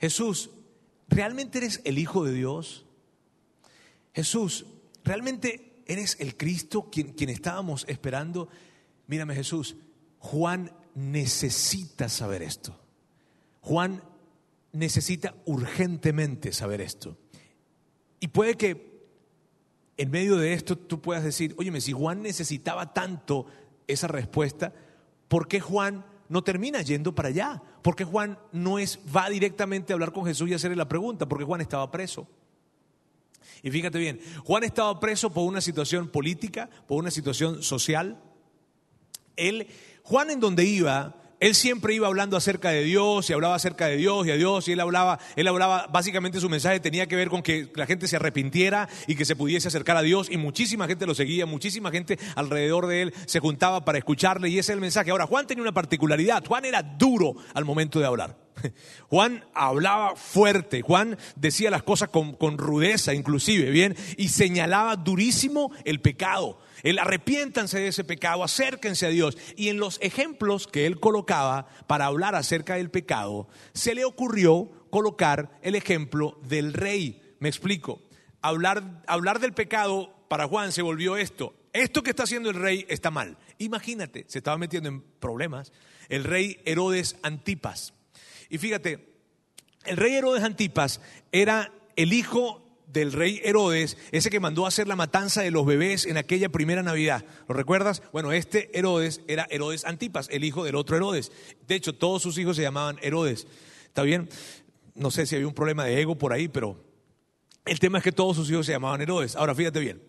[0.00, 0.48] Jesús,
[1.06, 2.86] ¿realmente eres el Hijo de Dios?
[4.14, 4.64] Jesús,
[5.04, 8.48] ¿realmente eres el Cristo quien, quien estábamos esperando?
[9.06, 9.76] Mírame Jesús,
[10.18, 12.80] Juan necesita saber esto.
[13.60, 14.02] Juan
[14.72, 17.18] necesita urgentemente saber esto.
[18.18, 18.91] Y puede que
[20.02, 23.46] en medio de esto tú puedas decir, oye, si Juan necesitaba tanto
[23.86, 24.72] esa respuesta,
[25.28, 27.62] ¿por qué Juan no termina yendo para allá?
[27.82, 31.28] ¿Por qué Juan no es, va directamente a hablar con Jesús y hacerle la pregunta?
[31.28, 32.26] Porque Juan estaba preso.
[33.62, 38.20] Y fíjate bien, Juan estaba preso por una situación política, por una situación social.
[39.36, 39.68] Él,
[40.02, 43.96] Juan en donde iba, él siempre iba hablando acerca de Dios y hablaba acerca de
[43.96, 47.30] Dios y a Dios y él hablaba, él hablaba, básicamente su mensaje tenía que ver
[47.30, 50.86] con que la gente se arrepintiera y que se pudiese acercar a Dios y muchísima
[50.86, 54.76] gente lo seguía, muchísima gente alrededor de él se juntaba para escucharle y ese es
[54.76, 55.10] el mensaje.
[55.10, 58.36] Ahora, Juan tenía una particularidad, Juan era duro al momento de hablar.
[59.08, 66.00] Juan hablaba fuerte, Juan decía las cosas con, rudeza inclusive, bien, y señalaba durísimo el
[66.00, 66.58] pecado.
[66.82, 69.38] El arrepiéntanse de ese pecado, acérquense a Dios.
[69.56, 74.68] Y en los ejemplos que él colocaba para hablar acerca del pecado, se le ocurrió
[74.90, 77.36] colocar el ejemplo del rey.
[77.38, 78.02] Me explico.
[78.40, 81.54] Hablar, hablar del pecado para Juan se volvió esto.
[81.72, 83.38] Esto que está haciendo el rey está mal.
[83.58, 85.72] Imagínate, se estaba metiendo en problemas.
[86.08, 87.94] El rey Herodes Antipas.
[88.52, 88.98] Y fíjate,
[89.86, 91.00] el rey Herodes Antipas
[91.32, 95.64] era el hijo del rey Herodes, ese que mandó a hacer la matanza de los
[95.64, 97.24] bebés en aquella primera Navidad.
[97.48, 98.02] ¿Lo recuerdas?
[98.12, 101.32] Bueno, este Herodes era Herodes Antipas, el hijo del otro Herodes.
[101.66, 103.46] De hecho, todos sus hijos se llamaban Herodes.
[103.86, 104.28] ¿Está bien?
[104.94, 106.84] No sé si había un problema de ego por ahí, pero
[107.64, 109.34] el tema es que todos sus hijos se llamaban Herodes.
[109.34, 110.02] Ahora, fíjate bien.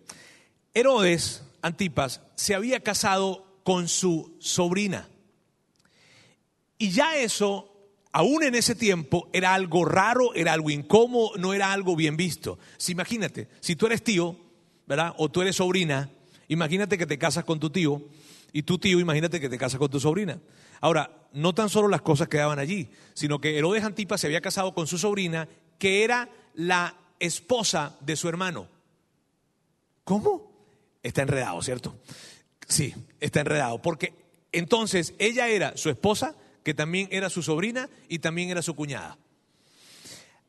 [0.74, 5.08] Herodes Antipas se había casado con su sobrina.
[6.76, 7.73] Y ya eso
[8.14, 12.60] aún en ese tiempo era algo raro, era algo incómodo, no era algo bien visto.
[12.76, 14.36] Si imagínate, si tú eres tío,
[14.86, 15.14] ¿verdad?
[15.18, 16.08] O tú eres sobrina,
[16.46, 18.00] imagínate que te casas con tu tío
[18.52, 20.38] y tu tío, imagínate que te casas con tu sobrina.
[20.80, 24.74] Ahora, no tan solo las cosas quedaban allí, sino que Herodes Antipas se había casado
[24.74, 25.48] con su sobrina,
[25.80, 28.68] que era la esposa de su hermano.
[30.04, 30.52] ¿Cómo?
[31.02, 31.96] Está enredado, ¿cierto?
[32.68, 34.14] Sí, está enredado, porque
[34.52, 39.16] entonces ella era su esposa, que también era su sobrina y también era su cuñada.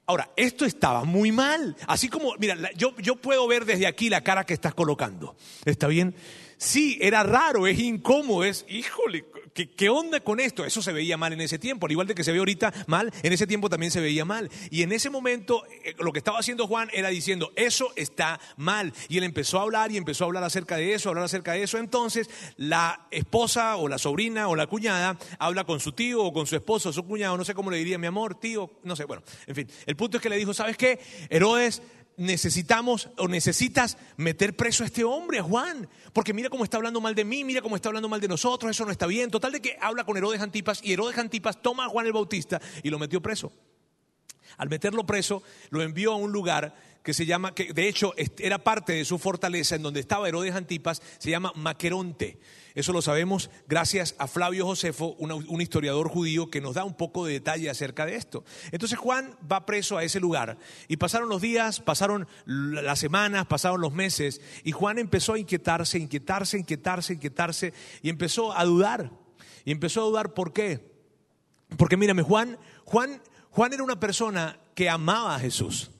[0.07, 1.75] Ahora, esto estaba muy mal.
[1.87, 5.35] Así como, mira, yo, yo puedo ver desde aquí la cara que estás colocando.
[5.65, 6.15] ¿Está bien?
[6.57, 10.65] Sí, era raro, es incómodo, es, híjole, ¿qué, onda con esto?
[10.65, 13.11] Eso se veía mal en ese tiempo, al igual de que se ve ahorita mal,
[13.23, 14.49] en ese tiempo también se veía mal.
[14.69, 18.93] Y en ese momento eh, lo que estaba haciendo Juan era diciendo, eso está mal.
[19.07, 21.53] Y él empezó a hablar y empezó a hablar acerca de eso, a hablar acerca
[21.53, 21.77] de eso.
[21.77, 26.47] Entonces la esposa o la sobrina o la cuñada habla con su tío o con
[26.47, 29.05] su esposo o su cuñado, no sé cómo le diría mi amor, tío, no sé,
[29.05, 29.67] bueno, en fin.
[29.85, 30.99] El punto es que le dijo, ¿sabes qué?
[31.29, 31.81] Herodes,
[32.17, 37.01] necesitamos o necesitas meter preso a este hombre, a Juan, porque mira cómo está hablando
[37.01, 39.31] mal de mí, mira cómo está hablando mal de nosotros, eso no está bien.
[39.31, 42.61] Total de que habla con Herodes Antipas y Herodes Antipas toma a Juan el Bautista
[42.83, 43.51] y lo metió preso.
[44.57, 48.63] Al meterlo preso, lo envió a un lugar que se llama, que de hecho era
[48.63, 52.39] parte de su fortaleza en donde estaba Herodes Antipas, se llama Maqueronte.
[52.75, 57.25] Eso lo sabemos gracias a Flavio Josefo, un historiador judío que nos da un poco
[57.25, 58.43] de detalle acerca de esto.
[58.71, 60.57] Entonces Juan va preso a ese lugar
[60.89, 65.97] y pasaron los días, pasaron las semanas, pasaron los meses y Juan empezó a inquietarse,
[65.97, 69.11] inquietarse, inquietarse, inquietarse y empezó a dudar.
[69.63, 70.93] Y empezó a dudar por qué.
[71.77, 75.91] Porque mírame, Juan, Juan, Juan era una persona que amaba a Jesús.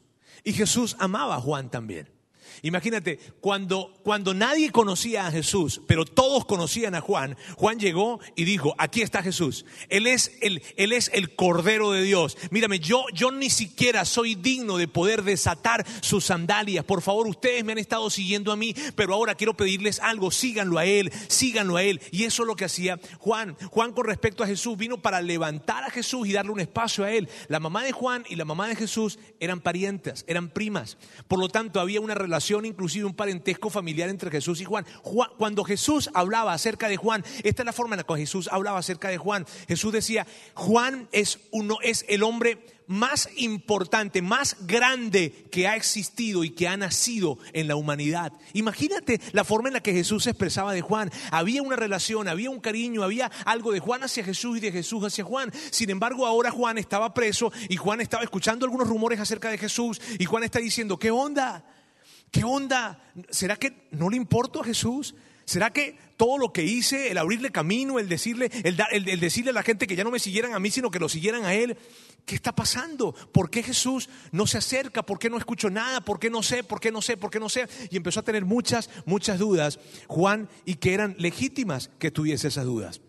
[0.43, 2.14] Y Jesús amaba a Juan también.
[2.62, 8.45] Imagínate, cuando, cuando nadie conocía a Jesús, pero todos conocían a Juan, Juan llegó y
[8.45, 9.65] dijo, aquí está Jesús.
[9.89, 12.38] Él es el, es el Cordero de Dios.
[12.51, 16.86] Mírame, yo, yo ni siquiera soy digno de poder desatar sus sandalias.
[16.86, 20.77] Por favor, ustedes me han estado siguiendo a mí, pero ahora quiero pedirles algo, síganlo
[20.77, 22.01] a Él, síganlo a Él.
[22.12, 23.58] Y eso es lo que hacía Juan.
[23.71, 27.12] Juan con respecto a Jesús vino para levantar a Jesús y darle un espacio a
[27.12, 27.29] Él.
[27.47, 30.97] La mamá de Juan y la mamá de Jesús eran parientas, eran primas.
[31.27, 32.35] Por lo tanto, había una relación
[32.65, 34.86] inclusive un parentesco familiar entre Jesús y Juan.
[35.38, 38.80] Cuando Jesús hablaba acerca de Juan, esta es la forma en la que Jesús hablaba
[38.80, 39.45] acerca de Juan.
[39.67, 46.43] Jesús decía, Juan es, uno, es el hombre más importante, más grande que ha existido
[46.43, 48.34] y que ha nacido en la humanidad.
[48.54, 51.12] Imagínate la forma en la que Jesús se expresaba de Juan.
[51.32, 55.04] Había una relación, había un cariño, había algo de Juan hacia Jesús y de Jesús
[55.04, 55.52] hacia Juan.
[55.71, 60.02] Sin embargo, ahora Juan estaba preso y Juan estaba escuchando algunos rumores acerca de Jesús
[60.19, 61.65] y Juan está diciendo, ¿qué onda?
[62.36, 63.00] ¿Qué onda?
[63.30, 65.15] ¿Será que no le importo a Jesús?
[65.45, 68.76] ¿Será que todo lo que hice, el abrirle camino, el decirle, el,
[69.21, 71.45] decirle a la gente que ya no me siguieran a mí, sino que lo siguieran
[71.45, 71.78] a Él,
[72.26, 73.13] ¿qué está pasando?
[73.13, 75.02] ¿Por qué Jesús no se acerca?
[75.02, 76.02] ¿Por qué no escucho nada?
[76.02, 76.65] ¿Por qué no sé?
[76.65, 77.15] ¿Por qué no sé?
[77.15, 77.69] ¿Por qué no sé?
[77.89, 82.65] Y empezó a tener muchas, muchas dudas, Juan, y que eran legítimas que tuviese esas
[82.65, 83.00] dudas.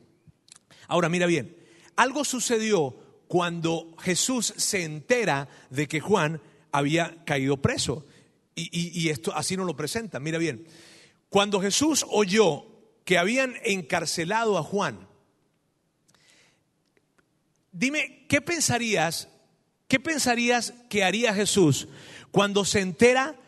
[0.86, 1.56] Ahora, mira bien,
[1.96, 2.94] algo sucedió
[3.26, 8.04] cuando Jesús se entera de que Juan había caído preso.
[8.58, 10.18] Y, esto así nos lo presenta.
[10.18, 10.66] Mira bien,
[11.28, 12.64] cuando Jesús oyó
[13.04, 15.06] que habían encarcelado a Juan,
[17.70, 19.28] dime, ¿qué pensarías?
[19.88, 21.86] ¿Qué pensarías que haría Jesús
[22.30, 23.38] cuando se entera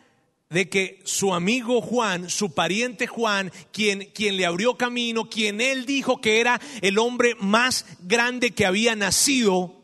[0.51, 5.87] de que su amigo Juan, su pariente Juan, quien, quien le abrió camino, quien él
[5.87, 9.75] dijo que era el hombre más grande que había nacido,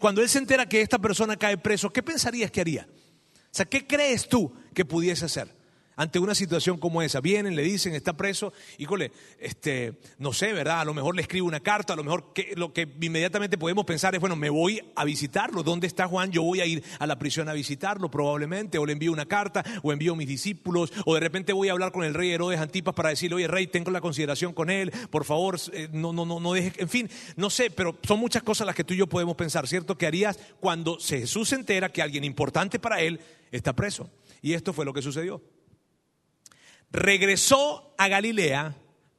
[0.00, 2.88] cuando él se entera que esta persona cae preso, ¿qué pensarías que haría?
[3.50, 5.59] Sea, ¿qué crees tú que pudiese hacer?
[6.00, 7.20] Ante una situación como esa.
[7.20, 10.80] Vienen, le dicen, está preso, híjole, este, no sé, ¿verdad?
[10.80, 13.84] A lo mejor le escribo una carta, a lo mejor que, lo que inmediatamente podemos
[13.84, 15.62] pensar es, bueno, me voy a visitarlo.
[15.62, 16.32] ¿Dónde está Juan?
[16.32, 19.62] Yo voy a ir a la prisión a visitarlo probablemente, o le envío una carta,
[19.82, 22.60] o envío a mis discípulos, o de repente voy a hablar con el rey Herodes
[22.60, 26.24] Antipas para decirle, oye, rey, tengo la consideración con él, por favor, eh, no, no,
[26.24, 28.96] no, no deje, en fin, no sé, pero son muchas cosas las que tú y
[28.96, 29.98] yo podemos pensar, ¿cierto?
[29.98, 33.20] ¿Qué harías cuando Jesús se entera que alguien importante para él
[33.52, 34.08] está preso?
[34.40, 35.42] Y esto fue lo que sucedió
[36.90, 38.76] regresó a Galilea,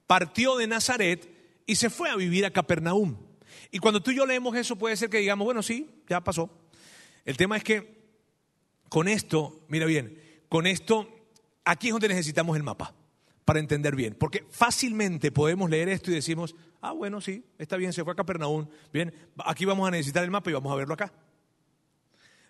[0.08, 1.30] partió de Nazaret
[1.66, 3.18] y se fue a vivir a Capernaum.
[3.72, 6.50] Y cuando tú y yo leemos eso puede ser que digamos, bueno, sí, ya pasó.
[7.24, 8.02] El tema es que
[8.90, 11.08] con esto, mira bien, con esto,
[11.64, 12.94] aquí es donde necesitamos el mapa
[13.46, 14.16] para entender bien.
[14.16, 18.16] Porque fácilmente podemos leer esto y decimos, ah, bueno, sí, está bien, se fue a
[18.16, 18.68] Capernaum.
[18.92, 19.14] Bien,
[19.46, 21.14] aquí vamos a necesitar el mapa y vamos a verlo acá.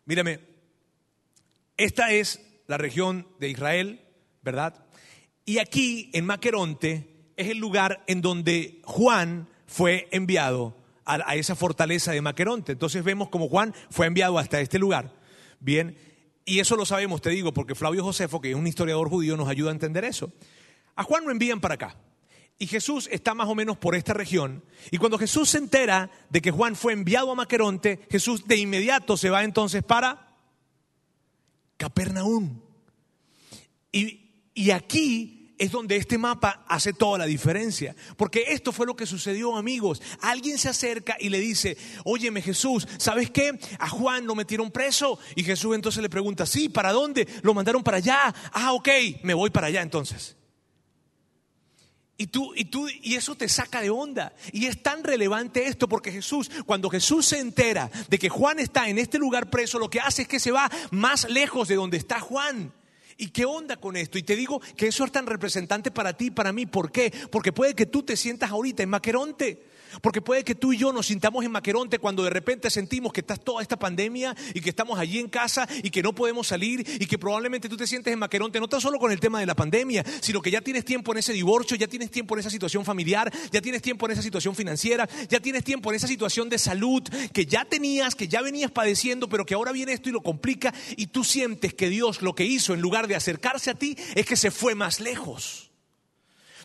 [0.06, 0.40] Mírame,
[1.78, 4.02] esta es la región de Israel,
[4.42, 4.86] ¿verdad?
[5.46, 10.76] Y aquí, en Maqueronte, es el lugar en donde Juan fue enviado
[11.06, 12.74] a, esa fortaleza de Maqueronte.
[12.74, 15.14] Entonces vemos como Juan fue enviado hasta este lugar.
[15.60, 15.98] Bien,
[16.46, 19.50] y eso lo sabemos, te digo, porque Flavio Josefo, que es un historiador judío, nos
[19.50, 20.32] ayuda a entender eso.
[20.96, 21.96] A Juan lo envían para acá.
[22.58, 24.64] Y Jesús está más o menos por esta región.
[24.92, 29.18] Y cuando Jesús se entera de que Juan fue enviado a Maqueronte, Jesús de inmediato
[29.18, 30.36] se va entonces para
[31.78, 32.62] Capernaum.
[33.92, 34.21] Y
[34.54, 37.96] y aquí es donde este mapa hace toda la diferencia.
[38.18, 40.02] Porque esto fue lo que sucedió, amigos.
[40.22, 43.60] Alguien se acerca y le dice, óyeme Jesús, ¿sabes qué?
[43.78, 45.20] A Juan lo metieron preso.
[45.36, 47.28] Y Jesús entonces le pregunta, sí, ¿para dónde?
[47.44, 48.34] Lo mandaron para allá.
[48.52, 48.90] Ah, ok,
[49.22, 50.36] me voy para allá entonces.
[52.18, 54.34] Y tú, y tú, y eso te saca de onda.
[54.52, 58.90] Y es tan relevante esto porque Jesús, cuando Jesús se entera de que Juan está
[58.90, 61.98] en este lugar preso, lo que hace es que se va más lejos de donde
[61.98, 62.74] está Juan.
[63.18, 64.18] ¿Y qué onda con esto?
[64.18, 66.66] Y te digo que eso es tan representante para ti y para mí.
[66.66, 67.14] ¿Por qué?
[67.32, 69.71] Porque puede que tú te sientas ahorita en Maqueronte.
[70.02, 73.22] Porque puede que tú y yo nos sintamos en Maqueronte cuando de repente sentimos que
[73.22, 76.86] está toda esta pandemia y que estamos allí en casa y que no podemos salir
[77.00, 79.46] y que probablemente tú te sientes en Maqueronte no tan solo con el tema de
[79.46, 82.50] la pandemia, sino que ya tienes tiempo en ese divorcio, ya tienes tiempo en esa
[82.50, 86.50] situación familiar, ya tienes tiempo en esa situación financiera, ya tienes tiempo en esa situación
[86.50, 90.12] de salud que ya tenías, que ya venías padeciendo, pero que ahora viene esto y
[90.12, 93.76] lo complica y tú sientes que Dios lo que hizo en lugar de acercarse a
[93.76, 95.71] ti es que se fue más lejos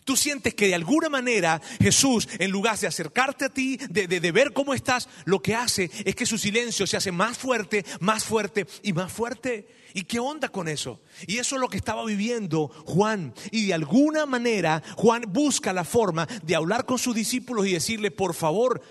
[0.07, 4.53] tú sientes que de alguna manera Jesús, en lugar de acercarte a ti, de, ver
[4.53, 8.65] cómo estás, lo que hace es que su silencio se hace más fuerte, más fuerte
[8.83, 9.67] y más fuerte.
[9.93, 11.01] ¿Y qué onda con eso?
[11.27, 13.33] Y eso es lo que estaba viviendo Juan.
[13.51, 18.09] Y de alguna manera Juan busca la forma de hablar con sus discípulos y decirle,
[18.09, 18.81] por favor,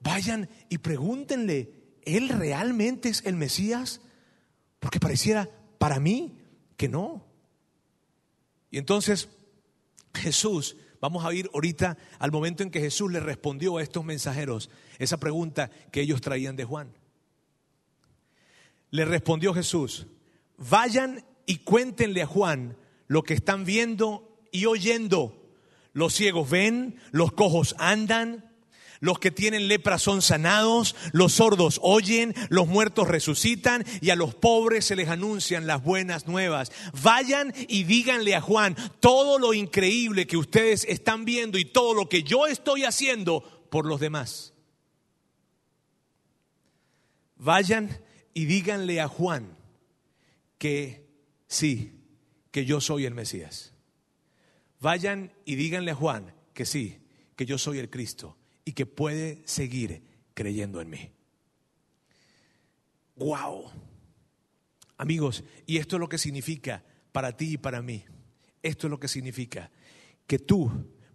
[0.00, 4.02] vayan y pregúntenle, ¿Él realmente es el Mesías?
[4.78, 6.38] Porque pareciera para mí
[6.76, 7.24] que no.
[8.70, 9.28] Y entonces
[10.16, 14.70] Jesús, vamos a ir ahorita al momento en que Jesús le respondió a estos mensajeros
[14.98, 16.92] esa pregunta que ellos traían de Juan.
[18.90, 20.06] Le respondió Jesús,
[20.56, 22.76] vayan y cuéntenle a Juan
[23.06, 25.42] lo que están viendo y oyendo.
[25.92, 28.50] Los ciegos ven, los cojos andan,
[29.00, 34.34] los que tienen lepra son sanados, los sordos oyen, los muertos resucitan y a los
[34.34, 36.72] pobres se les anuncian las buenas nuevas.
[37.02, 42.08] Vayan y díganle a Juan todo lo increíble que ustedes están viendo y todo lo
[42.08, 44.54] que yo estoy haciendo por los demás.
[47.36, 49.56] Vayan y díganle a Juan
[50.58, 51.06] que
[51.46, 52.00] sí,
[52.50, 53.74] que yo soy el Mesías.
[54.80, 56.98] Vayan y díganle a Juan que sí,
[57.34, 58.35] que yo soy el Cristo
[58.66, 60.02] y que puede seguir
[60.34, 61.10] creyendo en mí.
[63.14, 63.70] ¡Wow!
[64.98, 68.04] Amigos, y esto es lo que significa para ti y para mí.
[68.62, 69.70] Esto es lo que significa
[70.26, 70.70] que tú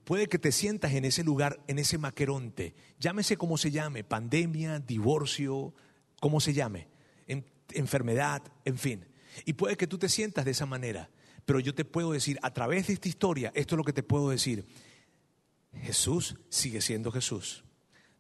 [0.05, 4.79] puede que te sientas en ese lugar, en ese maqueronte, llámese como se llame, pandemia,
[4.79, 5.73] divorcio,
[6.19, 6.87] como se llame,
[7.73, 9.05] enfermedad, en fin.
[9.45, 11.09] Y puede que tú te sientas de esa manera,
[11.45, 14.03] pero yo te puedo decir, a través de esta historia, esto es lo que te
[14.03, 14.65] puedo decir,
[15.79, 17.63] Jesús sigue siendo Jesús.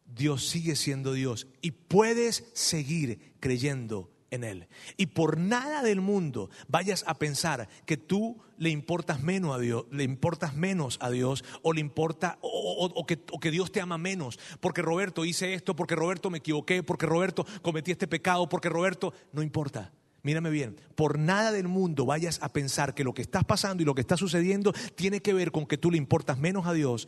[0.05, 4.67] Dios sigue siendo Dios y puedes seguir creyendo en Él.
[4.97, 9.85] Y por nada del mundo vayas a pensar que tú le importas menos a Dios,
[9.91, 13.97] le importas menos a Dios o le importa o, que, o, que, Dios te ama
[13.97, 18.69] menos, porque Roberto hice esto, porque Roberto me equivoqué, porque Roberto cometí este pecado, porque
[18.69, 19.91] Roberto no importa.
[20.23, 23.87] Mírame bien, por nada del mundo vayas a pensar que lo que estás pasando y
[23.87, 27.07] lo que está sucediendo tiene que ver con que tú le importas menos a Dios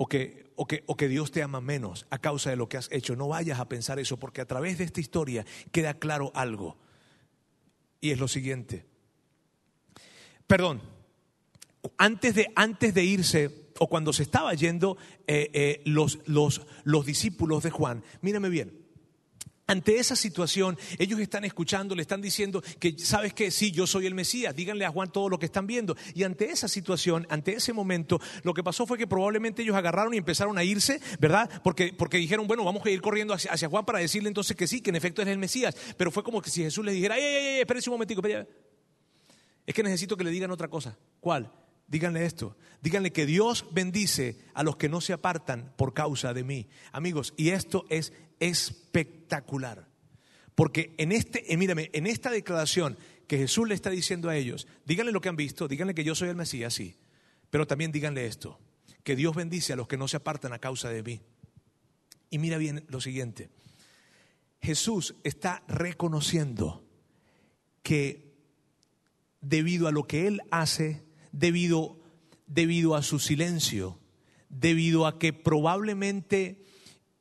[0.00, 2.76] o que, o, que, o que, Dios te ama menos a causa de lo que
[2.76, 3.16] has hecho.
[3.16, 6.78] No vayas a pensar eso, porque a través de esta historia queda claro algo.
[8.00, 8.86] Y es lo siguiente.
[10.46, 10.82] Perdón,
[11.96, 17.04] antes de, antes de irse, o cuando se estaba yendo eh, eh, los, los, los
[17.04, 18.87] discípulos de Juan, mírame bien,
[19.68, 23.50] ante esa situación, ellos están escuchando, le están diciendo que, ¿sabes qué?
[23.50, 25.94] Sí, yo soy el Mesías, díganle a Juan todo lo que están viendo.
[26.14, 30.14] Y ante esa situación, ante ese momento, lo que pasó fue que probablemente ellos agarraron
[30.14, 31.50] y empezaron a irse, ¿verdad?
[31.62, 34.80] Porque, porque dijeron, bueno, vamos a ir corriendo hacia, Juan para decirle entonces que sí,
[34.80, 35.76] que en efecto es el Mesías.
[35.98, 37.60] Pero fue como que si Jesús les dijera, ¡ay, ay, ay!
[37.60, 38.22] Espérense un momentico,
[39.66, 40.96] Es que necesito que le digan otra cosa.
[41.20, 41.52] ¿Cuál?
[41.88, 46.44] Díganle esto, díganle que Dios bendice a los que no se apartan por causa de
[46.44, 46.68] mí.
[46.92, 49.88] Amigos, y esto es espectacular.
[50.54, 54.66] Porque en este, eh, mírame, en esta declaración que Jesús le está diciendo a ellos,
[54.84, 56.96] díganle lo que han visto, díganle que yo soy el Mesías, sí,
[57.50, 58.58] pero también díganle esto,
[59.04, 61.20] que Dios bendice a los que no se apartan a causa de mí.
[62.30, 63.50] Y mira bien lo siguiente,
[64.60, 66.84] Jesús está reconociendo
[67.82, 68.34] que
[69.40, 72.00] debido a lo que Él hace, debido,
[72.46, 73.98] debido a su silencio,
[74.48, 76.64] debido a que probablemente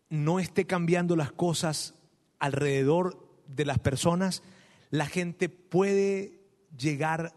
[0.09, 1.95] no esté cambiando las cosas
[2.39, 4.43] alrededor de las personas,
[4.89, 6.39] la gente puede
[6.77, 7.33] llegar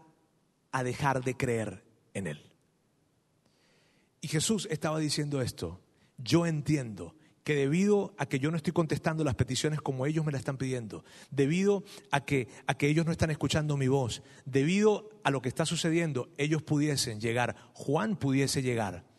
[0.71, 2.51] a dejar de creer en Él.
[4.21, 5.81] Y Jesús estaba diciendo esto,
[6.17, 10.31] yo entiendo que debido a que yo no estoy contestando las peticiones como ellos me
[10.31, 15.09] las están pidiendo, debido a que, a que ellos no están escuchando mi voz, debido
[15.23, 19.10] a lo que está sucediendo, ellos pudiesen llegar, Juan pudiese llegar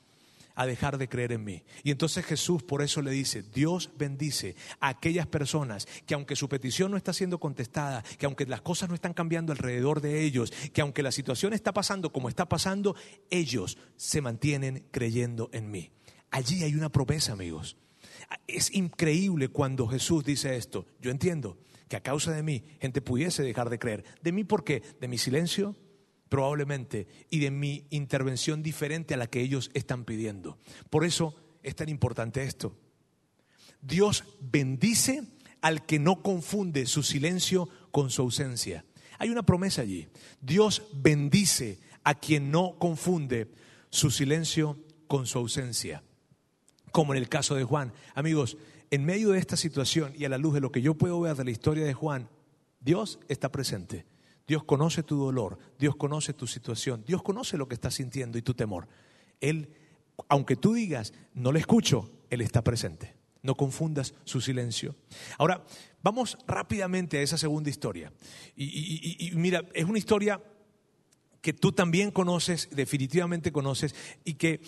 [0.54, 1.62] a dejar de creer en mí.
[1.82, 6.48] Y entonces Jesús por eso le dice, Dios bendice a aquellas personas que aunque su
[6.48, 10.52] petición no está siendo contestada, que aunque las cosas no están cambiando alrededor de ellos,
[10.72, 12.96] que aunque la situación está pasando como está pasando,
[13.30, 15.90] ellos se mantienen creyendo en mí.
[16.30, 17.76] Allí hay una promesa, amigos.
[18.46, 20.86] Es increíble cuando Jesús dice esto.
[21.00, 24.04] Yo entiendo que a causa de mí gente pudiese dejar de creer.
[24.22, 24.82] ¿De mí por qué?
[25.00, 25.76] ¿De mi silencio?
[26.32, 27.08] Probablemente.
[27.28, 30.56] Y de mi intervención diferente a la que ellos están pidiendo.
[30.88, 32.74] Por eso es tan importante esto?
[33.82, 35.24] Dios bendice
[35.60, 38.86] al que no confunde su silencio con su ausencia.
[39.18, 40.08] Hay una promesa allí.
[40.40, 43.52] Dios bendice a quien no confunde
[43.90, 44.78] su silencio
[45.08, 46.02] con su ausencia.
[46.92, 47.92] Como en el caso de Juan.
[48.14, 48.56] Amigos,
[48.90, 51.36] en medio de esta situación y a la luz de lo que yo puedo ver
[51.36, 52.30] de la historia de Juan,
[52.80, 54.06] Dios está presente.
[54.52, 58.42] Dios conoce tu dolor, Dios conoce tu situación, Dios conoce lo que estás sintiendo y
[58.42, 58.86] tu temor.
[59.40, 59.70] Él,
[60.28, 63.16] aunque tú digas, no le escucho, Él está presente.
[63.40, 64.94] No confundas su silencio.
[65.38, 65.64] Ahora,
[66.02, 68.12] vamos rápidamente a esa segunda historia.
[68.54, 70.38] Y, mira, es una historia
[71.40, 74.60] que tú también conoces, definitivamente conoces, y que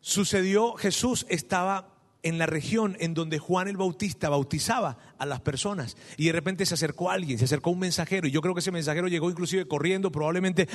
[0.00, 5.96] sucedió, Jesús estaba en la región en donde Juan el Bautista bautizaba a las personas.
[6.16, 8.26] Y de repente se acercó alguien, se acercó un mensajero.
[8.26, 10.68] Y yo creo que ese mensajero llegó inclusive corriendo, probablemente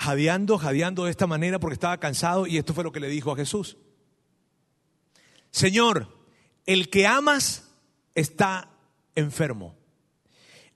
[0.00, 2.46] jadeando, jadeando de esta manera porque estaba cansado.
[2.46, 3.76] Y esto fue lo que le dijo a Jesús.
[5.50, 6.08] Señor,
[6.64, 7.68] el que amas
[8.14, 8.70] está
[9.14, 9.74] enfermo.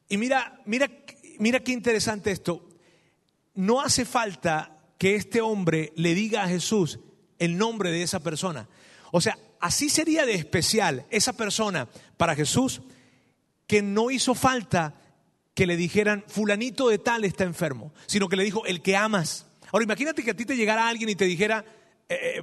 [0.08, 0.90] Y mira, mira,
[1.38, 2.68] mira qué interesante esto.
[3.54, 7.00] No hace falta que este hombre le diga a Jesús
[7.38, 8.68] el nombre de esa persona.
[9.12, 12.80] O sea, así sería de especial esa persona para Jesús
[13.66, 14.94] que no hizo falta
[15.54, 19.46] que le dijeran, fulanito de tal está enfermo, sino que le dijo, el que amas.
[19.70, 21.64] Ahora imagínate que a ti te llegara alguien y te dijera,
[22.08, 22.42] eh, eh,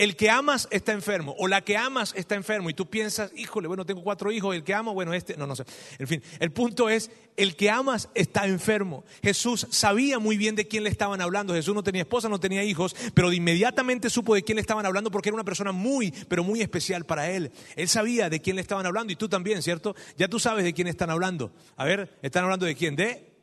[0.00, 3.68] el que amas está enfermo o la que amas está enfermo y tú piensas, híjole,
[3.68, 5.64] bueno, tengo cuatro hijos, el que amo, bueno, este, no, no sé.
[5.98, 9.04] En fin, el punto es, el que amas está enfermo.
[9.22, 11.52] Jesús sabía muy bien de quién le estaban hablando.
[11.52, 15.10] Jesús no tenía esposa, no tenía hijos, pero inmediatamente supo de quién le estaban hablando
[15.10, 17.52] porque era una persona muy, pero muy especial para él.
[17.76, 19.94] Él sabía de quién le estaban hablando y tú también, ¿cierto?
[20.16, 21.52] Ya tú sabes de quién están hablando.
[21.76, 22.96] A ver, ¿están hablando de quién?
[22.96, 23.34] De...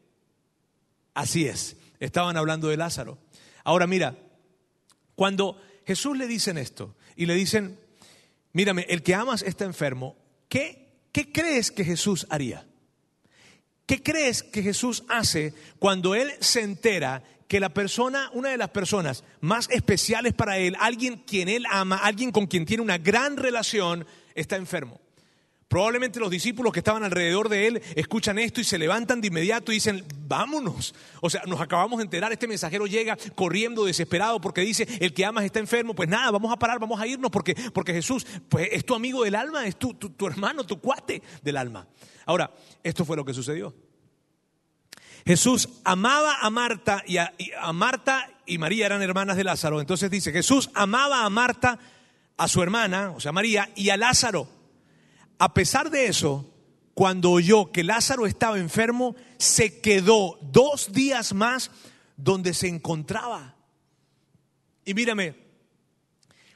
[1.14, 3.20] Así es, estaban hablando de Lázaro.
[3.64, 4.18] Ahora mira,
[5.14, 7.80] cuando Jesús le dicen esto y le dicen,
[8.52, 10.18] mírame, el que amas está enfermo,
[10.50, 12.68] ¿qué, qué crees que Jesús haría?
[13.86, 18.72] ¿Qué crees que Jesús hace cuando Él se entera que la persona, una de las
[18.72, 23.38] personas más especiales para Él, alguien quien Él ama, alguien con quien tiene una gran
[23.38, 25.00] relación, está enfermo?
[25.68, 29.74] Probablemente los discípulos que estaban alrededor de él escuchan esto y se levantan de inmediato
[29.74, 30.96] y dicen, vámonos.
[31.20, 35.26] O sea, nos acabamos de enterar, este mensajero llega corriendo desesperado porque dice, el que
[35.26, 38.70] amas está enfermo, pues nada, vamos a parar, vamos a irnos porque, porque Jesús pues,
[38.72, 41.86] es tu amigo del alma, es tu, tu, hermano, tu cuate del alma.
[42.26, 42.50] Ahora,
[42.82, 43.76] esto fue lo que sucedió.
[45.26, 49.82] Jesús amaba a Marta y a, y a Marta y María eran hermanas de Lázaro.
[49.82, 51.78] Entonces dice, Jesús amaba a Marta,
[52.38, 54.57] a su hermana, o sea, María, y a Lázaro.
[55.40, 56.52] A pesar de eso,
[56.94, 61.70] cuando oyó que Lázaro estaba enfermo, se quedó dos días más
[62.16, 63.56] donde se encontraba.
[64.84, 65.36] Y mírame,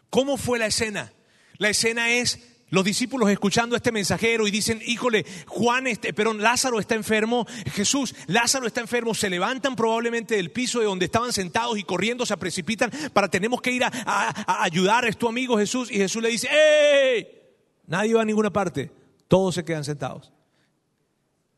[0.10, 1.14] ¿cómo fue la escena?
[1.58, 2.40] La escena es
[2.72, 7.46] los discípulos escuchando a este mensajero y dicen, híjole, Juan, este, perdón, Lázaro está enfermo,
[7.74, 12.26] Jesús, Lázaro está enfermo, se levantan probablemente del piso de donde estaban sentados y corriendo
[12.26, 16.24] se precipitan para tenemos que ir a, a ayudar, es tu amigo Jesús, y Jesús
[16.24, 17.41] le dice, ¡Ey!
[17.92, 18.90] Nadie va a ninguna parte.
[19.28, 20.32] Todos se quedan sentados.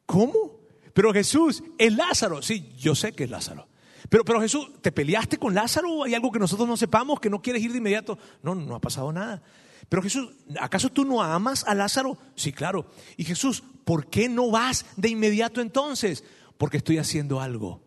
[0.07, 0.61] ¿Cómo?
[0.91, 2.41] Pero Jesús es Lázaro.
[2.41, 3.67] Sí, yo sé que es Lázaro.
[4.09, 6.03] Pero, pero Jesús, ¿te peleaste con Lázaro?
[6.03, 8.17] ¿Hay algo que nosotros no sepamos, que no quieres ir de inmediato?
[8.41, 9.43] No, no ha pasado nada.
[9.87, 12.17] Pero Jesús, ¿acaso tú no amas a Lázaro?
[12.33, 12.87] Sí, claro.
[13.15, 16.23] Y Jesús, ¿por qué no vas de inmediato entonces?
[16.57, 17.83] Porque estoy haciendo algo.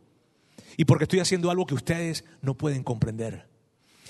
[0.76, 3.48] Y porque estoy haciendo algo que ustedes no pueden comprender.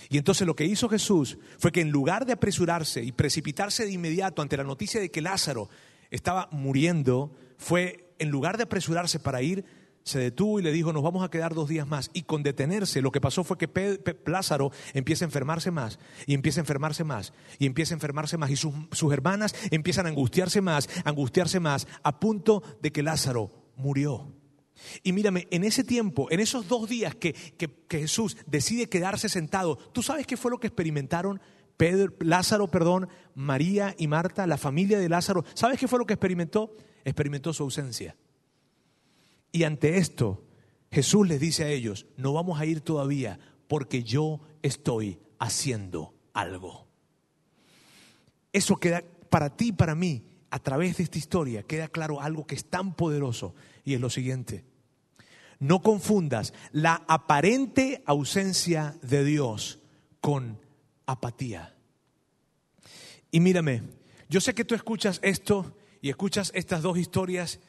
[0.09, 3.92] Y entonces lo que hizo Jesús fue que en lugar de apresurarse y precipitarse de
[3.92, 5.68] inmediato ante la noticia de que Lázaro
[6.11, 9.64] estaba muriendo, fue en lugar de apresurarse para ir,
[10.07, 12.11] se detuvo y le dijo, nos vamos a quedar dos días más.
[12.12, 16.61] Y con detenerse, lo que pasó fue que Lázaro empieza a enfermarse más, y empieza
[16.61, 20.61] a enfermarse más, y empieza a enfermarse más, y sus, sus hermanas empiezan a angustiarse
[20.61, 24.32] más, angustiarse más, a punto de que Lázaro murió.
[25.03, 27.35] Y mírame, en ese tiempo, en esos dos días que,
[27.89, 31.41] Jesús decide quedarse sentado, ¿tú sabes qué fue lo que experimentaron
[31.77, 35.45] Pedro, Lázaro, perdón, María y Marta, la familia de Lázaro?
[35.55, 36.77] ¿Sabes qué fue lo que experimentó?
[37.05, 38.16] Experimentó su ausencia.
[39.53, 40.45] Y ante esto,
[40.91, 46.87] Jesús les dice a ellos, no vamos a ir todavía porque yo estoy haciendo algo.
[48.53, 52.47] Eso queda para ti y para mí, a través de esta historia, queda claro algo
[52.47, 53.55] que es tan poderoso
[53.87, 54.64] y es lo siguiente.
[55.59, 59.78] No confundas la aparente ausencia de Dios
[60.20, 60.61] con
[61.07, 61.74] apatía.
[63.30, 63.82] Y mírame,
[64.28, 67.61] yo sé que tú escuchas esto y escuchas estas dos historias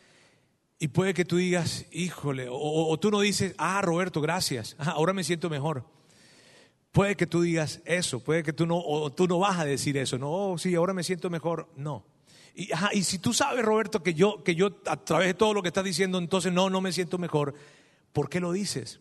[0.79, 5.23] y puede que tú digas, híjole, o, tú no dices, ah, Roberto, gracias, ahora me
[5.23, 5.85] siento mejor.
[6.91, 9.97] puede que tú digas eso, puede que tú no, o tú no vas a decir
[9.97, 12.16] eso, no, oh, sí, ahora me siento mejor, no.
[12.57, 15.67] Y, si tú sabes, Roberto, que yo, que yo a través de todo lo que
[15.67, 17.53] estás diciendo, entonces no, no me siento mejor,
[18.13, 18.99] ¿por qué lo dices?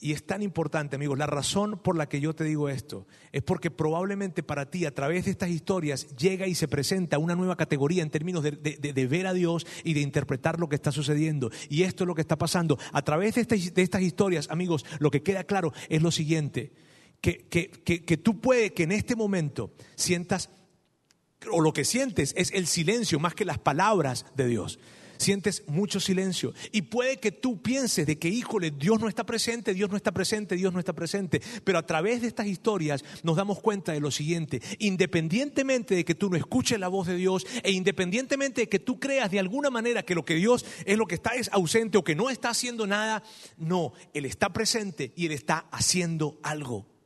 [0.00, 3.42] Y es tan importante, amigos, la razón por la que yo te digo esto es
[3.42, 7.56] porque probablemente para ti, a través de estas historias, llega y se presenta una nueva
[7.56, 11.50] categoría en términos de, ver a Dios y de interpretar lo que está sucediendo.
[11.68, 12.78] Y esto es lo que está pasando.
[12.92, 16.72] A través de estas, de estas historias, amigos, lo que queda claro es lo siguiente,
[17.20, 20.48] que, que, que tú puedes que en este momento sientas,
[21.50, 24.78] o lo que sientes es el silencio más que las palabras de Dios
[25.18, 26.54] sientes mucho silencio.
[26.72, 30.12] Y puede que tú pienses de que, híjole, Dios no está presente, Dios no está
[30.12, 31.42] presente, Dios no está presente.
[31.64, 34.62] Pero a través de estas historias nos damos cuenta de lo siguiente.
[34.78, 38.98] Independientemente de que tú no escuches la voz de Dios e independientemente de que tú
[38.98, 42.04] creas de alguna manera que lo que Dios es lo que está es ausente o
[42.04, 43.22] que no está haciendo nada,
[43.56, 46.97] no, Él está presente y Él está haciendo algo.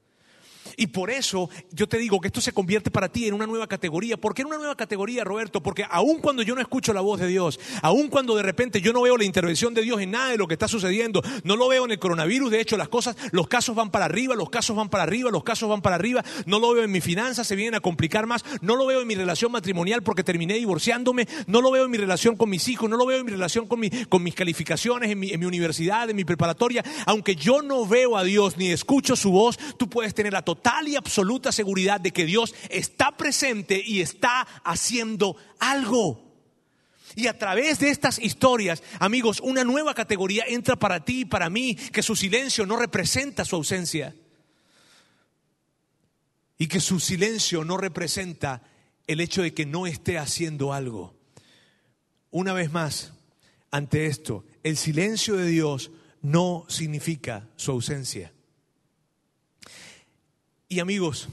[0.76, 3.66] Y por eso yo te digo que esto se convierte para ti en una nueva
[3.66, 4.16] categoría.
[4.16, 5.62] ¿Por qué en una nueva categoría, Roberto?
[5.62, 8.92] Porque aun cuando yo no escucho la voz de Dios, aun cuando de repente yo
[8.92, 11.68] no veo la intervención de Dios en nada de lo que está sucediendo, no lo
[11.68, 14.76] veo en el coronavirus, de hecho las cosas, los casos van para arriba, los casos
[14.76, 17.56] van para arriba, los casos van para arriba, no lo veo en mis finanzas, se
[17.56, 21.60] vienen a complicar más, no lo veo en mi relación matrimonial porque terminé divorciándome, no
[21.60, 23.80] lo veo en mi relación con mis hijos, no lo veo en mi relación con,
[24.08, 28.16] con mis calificaciones en mi, en mi universidad, en mi preparatoria, aunque yo no veo
[28.16, 32.00] a Dios ni escucho su voz, tú puedes tener la total total y absoluta seguridad
[32.00, 36.30] de que Dios está presente y está haciendo algo.
[37.16, 41.50] Y a través de estas historias, amigos, una nueva categoría entra para ti y para
[41.50, 44.14] mí, que su silencio no representa su ausencia.
[46.56, 48.62] Y que su silencio no representa
[49.08, 51.16] el hecho de que no esté haciendo algo.
[52.30, 53.12] Una vez más,
[53.72, 55.90] ante esto, el silencio de Dios
[56.22, 58.32] no significa su ausencia.
[60.72, 61.28] Y amigos,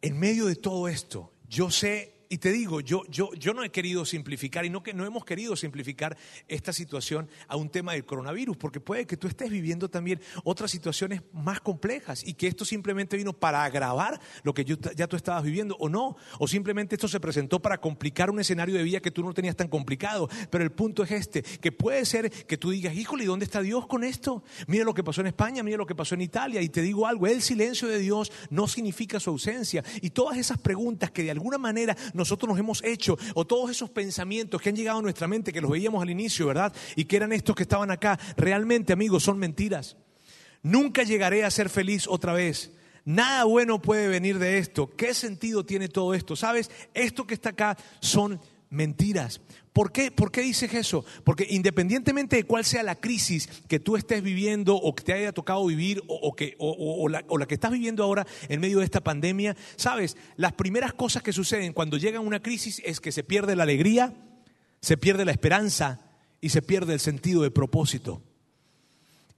[0.00, 3.70] en medio de todo esto, yo sé y te digo, yo, yo, yo no he
[3.70, 6.16] querido simplificar y no, que no hemos querido simplificar
[6.48, 10.70] esta situación a un tema del coronavirus, porque puede que tú estés viviendo también otras
[10.70, 15.44] situaciones más complejas y que esto simplemente vino para agravar lo que ya tú estabas
[15.44, 19.10] viviendo o no, o simplemente esto se presentó para complicar un escenario de vida que
[19.10, 20.28] tú no tenías tan complicado.
[20.50, 23.60] Pero el punto es este, que puede ser que tú digas, híjole, ¿y dónde está
[23.60, 24.44] Dios con esto?
[24.66, 27.06] Mira lo que pasó en España, mira lo que pasó en Italia y te digo
[27.06, 31.30] algo, el silencio de Dios no significa su ausencia y todas esas preguntas que de
[31.30, 35.28] alguna manera nosotros nos hemos hecho, o todos esos pensamientos que han llegado a nuestra
[35.28, 36.72] mente, que los veíamos al inicio, ¿verdad?
[36.96, 39.96] Y que eran estos que estaban acá, realmente, amigos, son mentiras.
[40.62, 42.72] Nunca llegaré a ser feliz otra vez.
[43.04, 44.94] Nada bueno puede venir de esto.
[44.96, 46.36] ¿Qué sentido tiene todo esto?
[46.36, 46.70] ¿Sabes?
[46.94, 48.40] Esto que está acá son
[48.70, 49.42] mentiras.
[49.74, 50.12] ¿Por qué?
[50.12, 51.04] ¿Por qué dices eso?
[51.24, 55.32] Porque independientemente de cuál sea la crisis que tú estés viviendo o que te haya
[55.32, 60.16] tocado vivir o, la, la, que estás viviendo ahora en medio de esta pandemia, sabes,
[60.36, 64.14] las primeras cosas que suceden cuando llega una crisis es que se pierde la alegría,
[64.80, 66.08] se pierde la esperanza
[66.40, 68.22] y se pierde el sentido de propósito.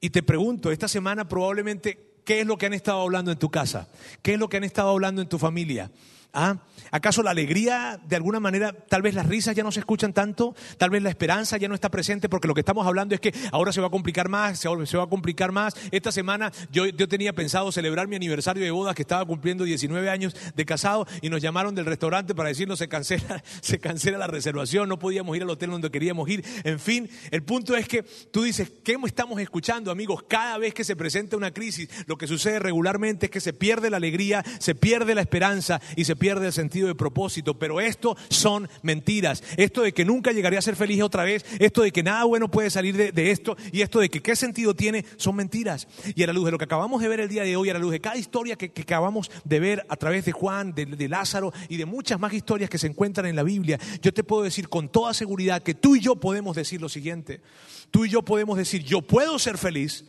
[0.03, 3.49] Y te pregunto, esta semana probablemente, ¿qué es lo que han estado hablando en tu
[3.49, 3.89] casa?
[4.21, 5.91] ¿Qué es lo que han estado hablando en tu familia?
[6.39, 6.59] ¿Ah?
[6.91, 10.55] ¿Acaso la alegría, de alguna manera, tal vez las risas ya no se escuchan tanto?
[10.77, 13.33] Tal vez la esperanza ya no está presente porque lo que estamos hablando es que
[13.53, 15.75] ahora se va a complicar más, se va a complicar más.
[15.91, 20.37] Esta semana yo, tenía pensado celebrar mi aniversario de bodas que estaba cumpliendo 19 años
[20.55, 24.91] de casado y nos llamaron del restaurante para decirnos se cancela, se cancela la reservación,
[24.91, 26.45] no podíamos ir al hotel donde queríamos ir.
[26.65, 30.23] En fin, el punto es que tú dices, ¿qué estamos escuchando, amigos?
[30.29, 33.89] Cada vez que se presenta una crisis, lo que sucede regularmente es que se pierde
[33.89, 37.59] la alegría, se pierde la esperanza y se pierde el sentido de propósito.
[37.59, 39.43] Pero esto son mentiras.
[39.57, 42.51] Esto de que nunca llegaré a ser feliz otra vez, esto de que nada bueno
[42.51, 45.89] puede salir de, esto y esto de que qué sentido tiene, son mentiras.
[46.15, 47.73] Y a la luz de lo que acabamos de ver el día de hoy, a
[47.73, 51.53] la luz de cada historia que, acabamos de ver a través de Juan, de Lázaro
[51.69, 54.69] y de muchas más historias que se encuentran en la Biblia, yo te puedo decir
[54.69, 57.41] con toda seguridad que tú y yo podemos decir lo siguiente.
[57.91, 60.05] Tú y yo podemos decir, yo puedo ser feliz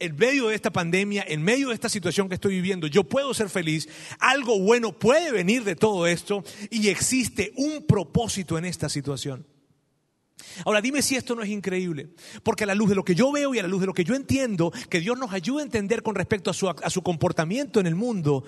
[0.00, 3.32] en medio de esta pandemia, en medio de esta situación que estoy viviendo, yo puedo
[3.34, 3.88] ser feliz,
[4.18, 9.46] algo bueno puede venir de todo esto y existe un propósito en esta situación.
[10.64, 12.08] Ahora dime si esto no es increíble,
[12.42, 13.94] porque a la luz de lo que yo veo y a la luz de lo
[13.94, 17.02] que yo entiendo, que Dios nos ayude a entender con respecto a su, a su
[17.02, 18.44] comportamiento en el mundo,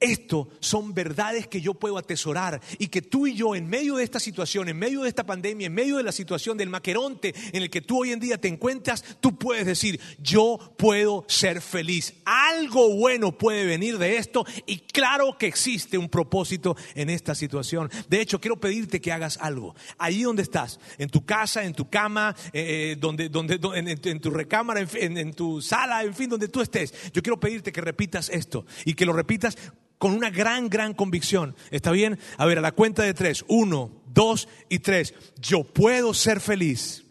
[0.00, 4.04] Esto son verdades que yo puedo atesorar y que tú y yo en medio de
[4.04, 7.64] esta situación, en medio de esta pandemia, en medio de la situación del maqueronte en
[7.64, 12.14] el que tú hoy en día te encuentras, tú puedes decir, yo puedo ser feliz.
[12.24, 17.90] Algo bueno puede venir de esto y claro que existe un propósito en esta situación.
[18.08, 19.74] De hecho, quiero pedirte que hagas algo.
[19.98, 24.86] Ahí donde estás, en tu casa, en tu cama, eh, donde, donde, en, tu recámara,
[24.94, 26.94] en tu sala, en fin, donde tú estés.
[27.12, 29.56] Yo quiero pedirte que repitas esto y que lo repitas
[29.98, 31.54] con una gran, gran convicción.
[31.70, 32.18] ¿Está bien?
[32.36, 33.44] A ver, a la cuenta de tres.
[33.48, 35.14] Uno, dos y tres.
[35.40, 37.04] Yo puedo ser feliz.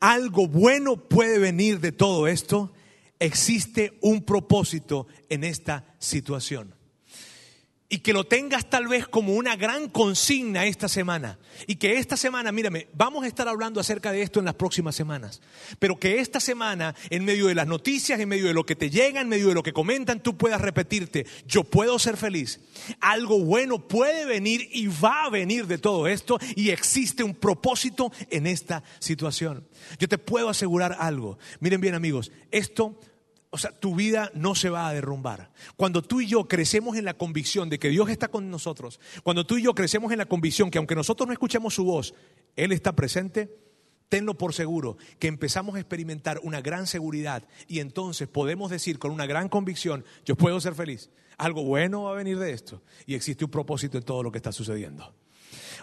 [0.00, 2.72] Algo bueno puede venir de todo esto.
[3.18, 6.74] Existe un propósito en esta situación
[7.88, 11.38] y que lo tengas tal vez como una gran consigna esta semana.
[11.66, 14.96] Y que esta semana, mírame, vamos a estar hablando acerca de esto en las próximas
[14.96, 15.42] semanas.
[15.78, 18.90] Pero que esta semana, en medio de las noticias, en medio de lo que te
[18.90, 22.60] llega, en medio de lo que comentan, tú puedas repetirte, yo puedo ser feliz.
[23.00, 28.10] Algo bueno puede venir y va a venir de todo esto y existe un propósito
[28.30, 29.68] en esta situación.
[29.98, 31.38] Yo te puedo asegurar algo.
[31.60, 32.98] Miren bien amigos, esto
[33.54, 35.52] o sea, tu vida no se va a derrumbar.
[35.76, 39.46] Cuando tú y yo crecemos en la convicción de que Dios está con nosotros, cuando
[39.46, 42.14] tú y yo crecemos en la convicción que aunque nosotros no escuchemos su voz,
[42.56, 43.56] Él está presente,
[44.08, 49.12] tenlo por seguro que empezamos a experimentar una gran seguridad y entonces podemos decir con
[49.12, 51.10] una gran convicción, yo puedo ser feliz.
[51.38, 54.38] Algo bueno va a venir de esto y existe un propósito en todo lo que
[54.38, 55.14] está sucediendo.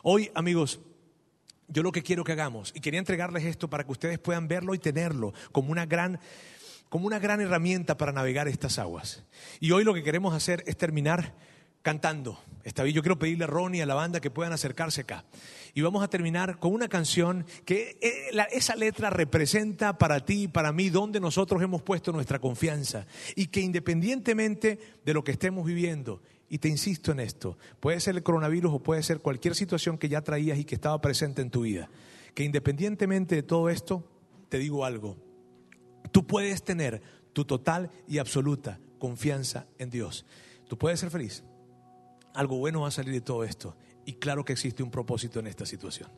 [0.03, 0.81] Hoy, amigos,
[1.69, 4.75] yo lo que quiero que hagamos, y quería entregarles esto para que ustedes puedan verlo
[4.75, 6.19] y tenerlo como una gran
[6.91, 9.23] como una gran herramienta para navegar estas aguas.
[9.61, 11.33] Y hoy lo que queremos hacer es terminar
[11.81, 12.37] cantando.
[12.65, 15.23] Está bien, yo quiero pedirle a Ronnie y a la banda que puedan acercarse acá.
[15.73, 20.47] Y vamos a terminar con una canción que eh, esa letra representa para ti y
[20.49, 23.07] para mí donde nosotros hemos puesto nuestra confianza.
[23.37, 28.17] Y que independientemente de lo que estemos viviendo, y te insisto en esto, puede ser
[28.17, 31.51] el coronavirus o puede ser cualquier situación que ya traías y que estaba presente en
[31.51, 31.89] tu vida,
[32.35, 34.03] que independientemente de todo esto,
[34.49, 35.30] te digo algo,
[36.11, 37.01] Tú puedes tener
[37.33, 40.25] tu total y absoluta confianza en Dios.
[40.67, 41.43] Tú puedes ser feliz.
[42.33, 43.75] Algo bueno va a salir de todo esto.
[44.05, 46.09] Y claro que existe un propósito en esta situación.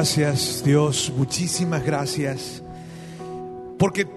[0.00, 2.62] Gracias Dios, muchísimas gracias.
[3.78, 4.08] Porque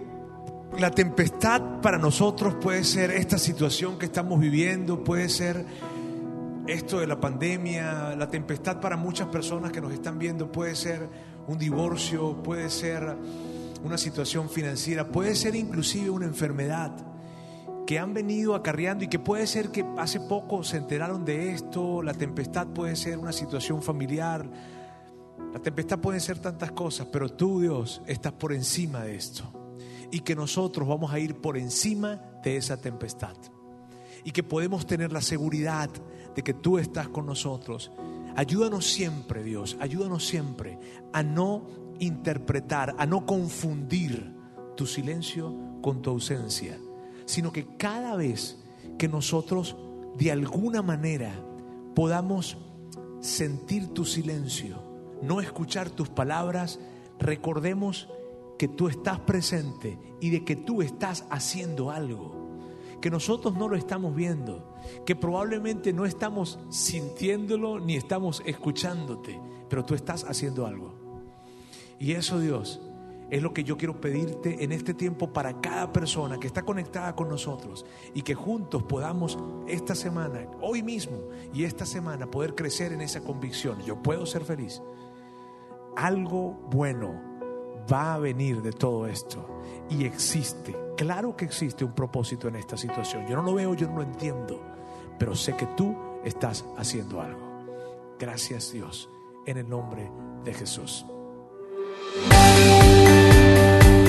[0.80, 5.66] la tempestad para nosotros puede ser esta situación que estamos viviendo, puede ser
[6.68, 11.10] esto de la pandemia, la tempestad para muchas personas que nos están viendo puede ser
[11.48, 13.18] un divorcio, puede ser
[13.84, 16.96] una situación financiera, puede ser inclusive una enfermedad
[17.86, 22.02] que han venido acarreando y que puede ser que hace poco se enteraron de esto,
[22.02, 24.48] la tempestad puede ser una situación familiar,
[25.54, 29.43] la tempestad puede ser tantas cosas, pero tú, Dios, estás por encima de esto.
[30.12, 33.36] Y que nosotros vamos a ir por encima de esa tempestad.
[34.24, 35.91] Y que podemos tener la seguridad
[36.36, 37.91] de que tú estás con nosotros.
[38.36, 40.80] Ayúdanos siempre, Dios, ayúdanos siempre
[41.14, 41.68] a no
[41.99, 44.34] interpretar, a no confundir
[44.76, 46.80] tu silencio con tu ausencia,
[47.26, 48.58] sino que cada vez
[48.97, 49.76] que nosotros
[50.18, 51.32] de alguna manera
[51.93, 52.58] podamos
[53.20, 54.93] sentir tu silencio,
[55.24, 56.80] no escuchar tus palabras,
[57.20, 58.10] recordemos
[58.58, 62.60] que tú estás presente y de que tú estás haciendo algo,
[63.02, 69.84] que nosotros no lo estamos viendo, que probablemente no estamos sintiéndolo ni estamos escuchándote, pero
[69.84, 70.94] tú estás haciendo algo.
[72.00, 72.82] Y eso Dios
[73.30, 77.16] es lo que yo quiero pedirte en este tiempo para cada persona que está conectada
[77.16, 81.18] con nosotros y que juntos podamos esta semana, hoy mismo
[81.54, 83.82] y esta semana poder crecer en esa convicción.
[83.84, 84.82] Yo puedo ser feliz
[85.96, 87.34] algo bueno
[87.91, 89.46] va a venir de todo esto.
[89.89, 93.28] Y existe, claro que existe un propósito en esta situación.
[93.28, 94.62] Yo no lo veo, yo no lo entiendo,
[95.20, 97.41] pero sé que tú estás haciendo algo.
[98.20, 99.10] Gracias Dios,
[99.46, 100.10] en el nombre
[100.44, 101.06] de Jesús.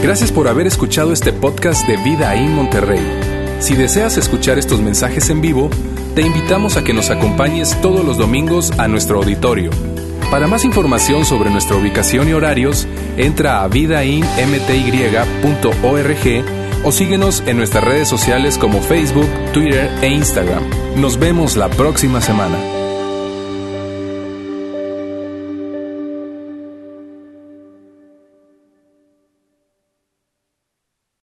[0.02, 3.02] Gracias por haber escuchado este podcast de Vida en Monterrey.
[3.60, 5.70] Si deseas escuchar estos mensajes en vivo,
[6.14, 9.70] te invitamos a que nos acompañes todos los domingos a nuestro auditorio
[10.34, 14.24] para más información sobre nuestra ubicación y horarios, entra a vidainmty.org
[16.82, 20.64] o síguenos en nuestras redes sociales como Facebook, Twitter e Instagram.
[20.96, 22.73] Nos vemos la próxima semana.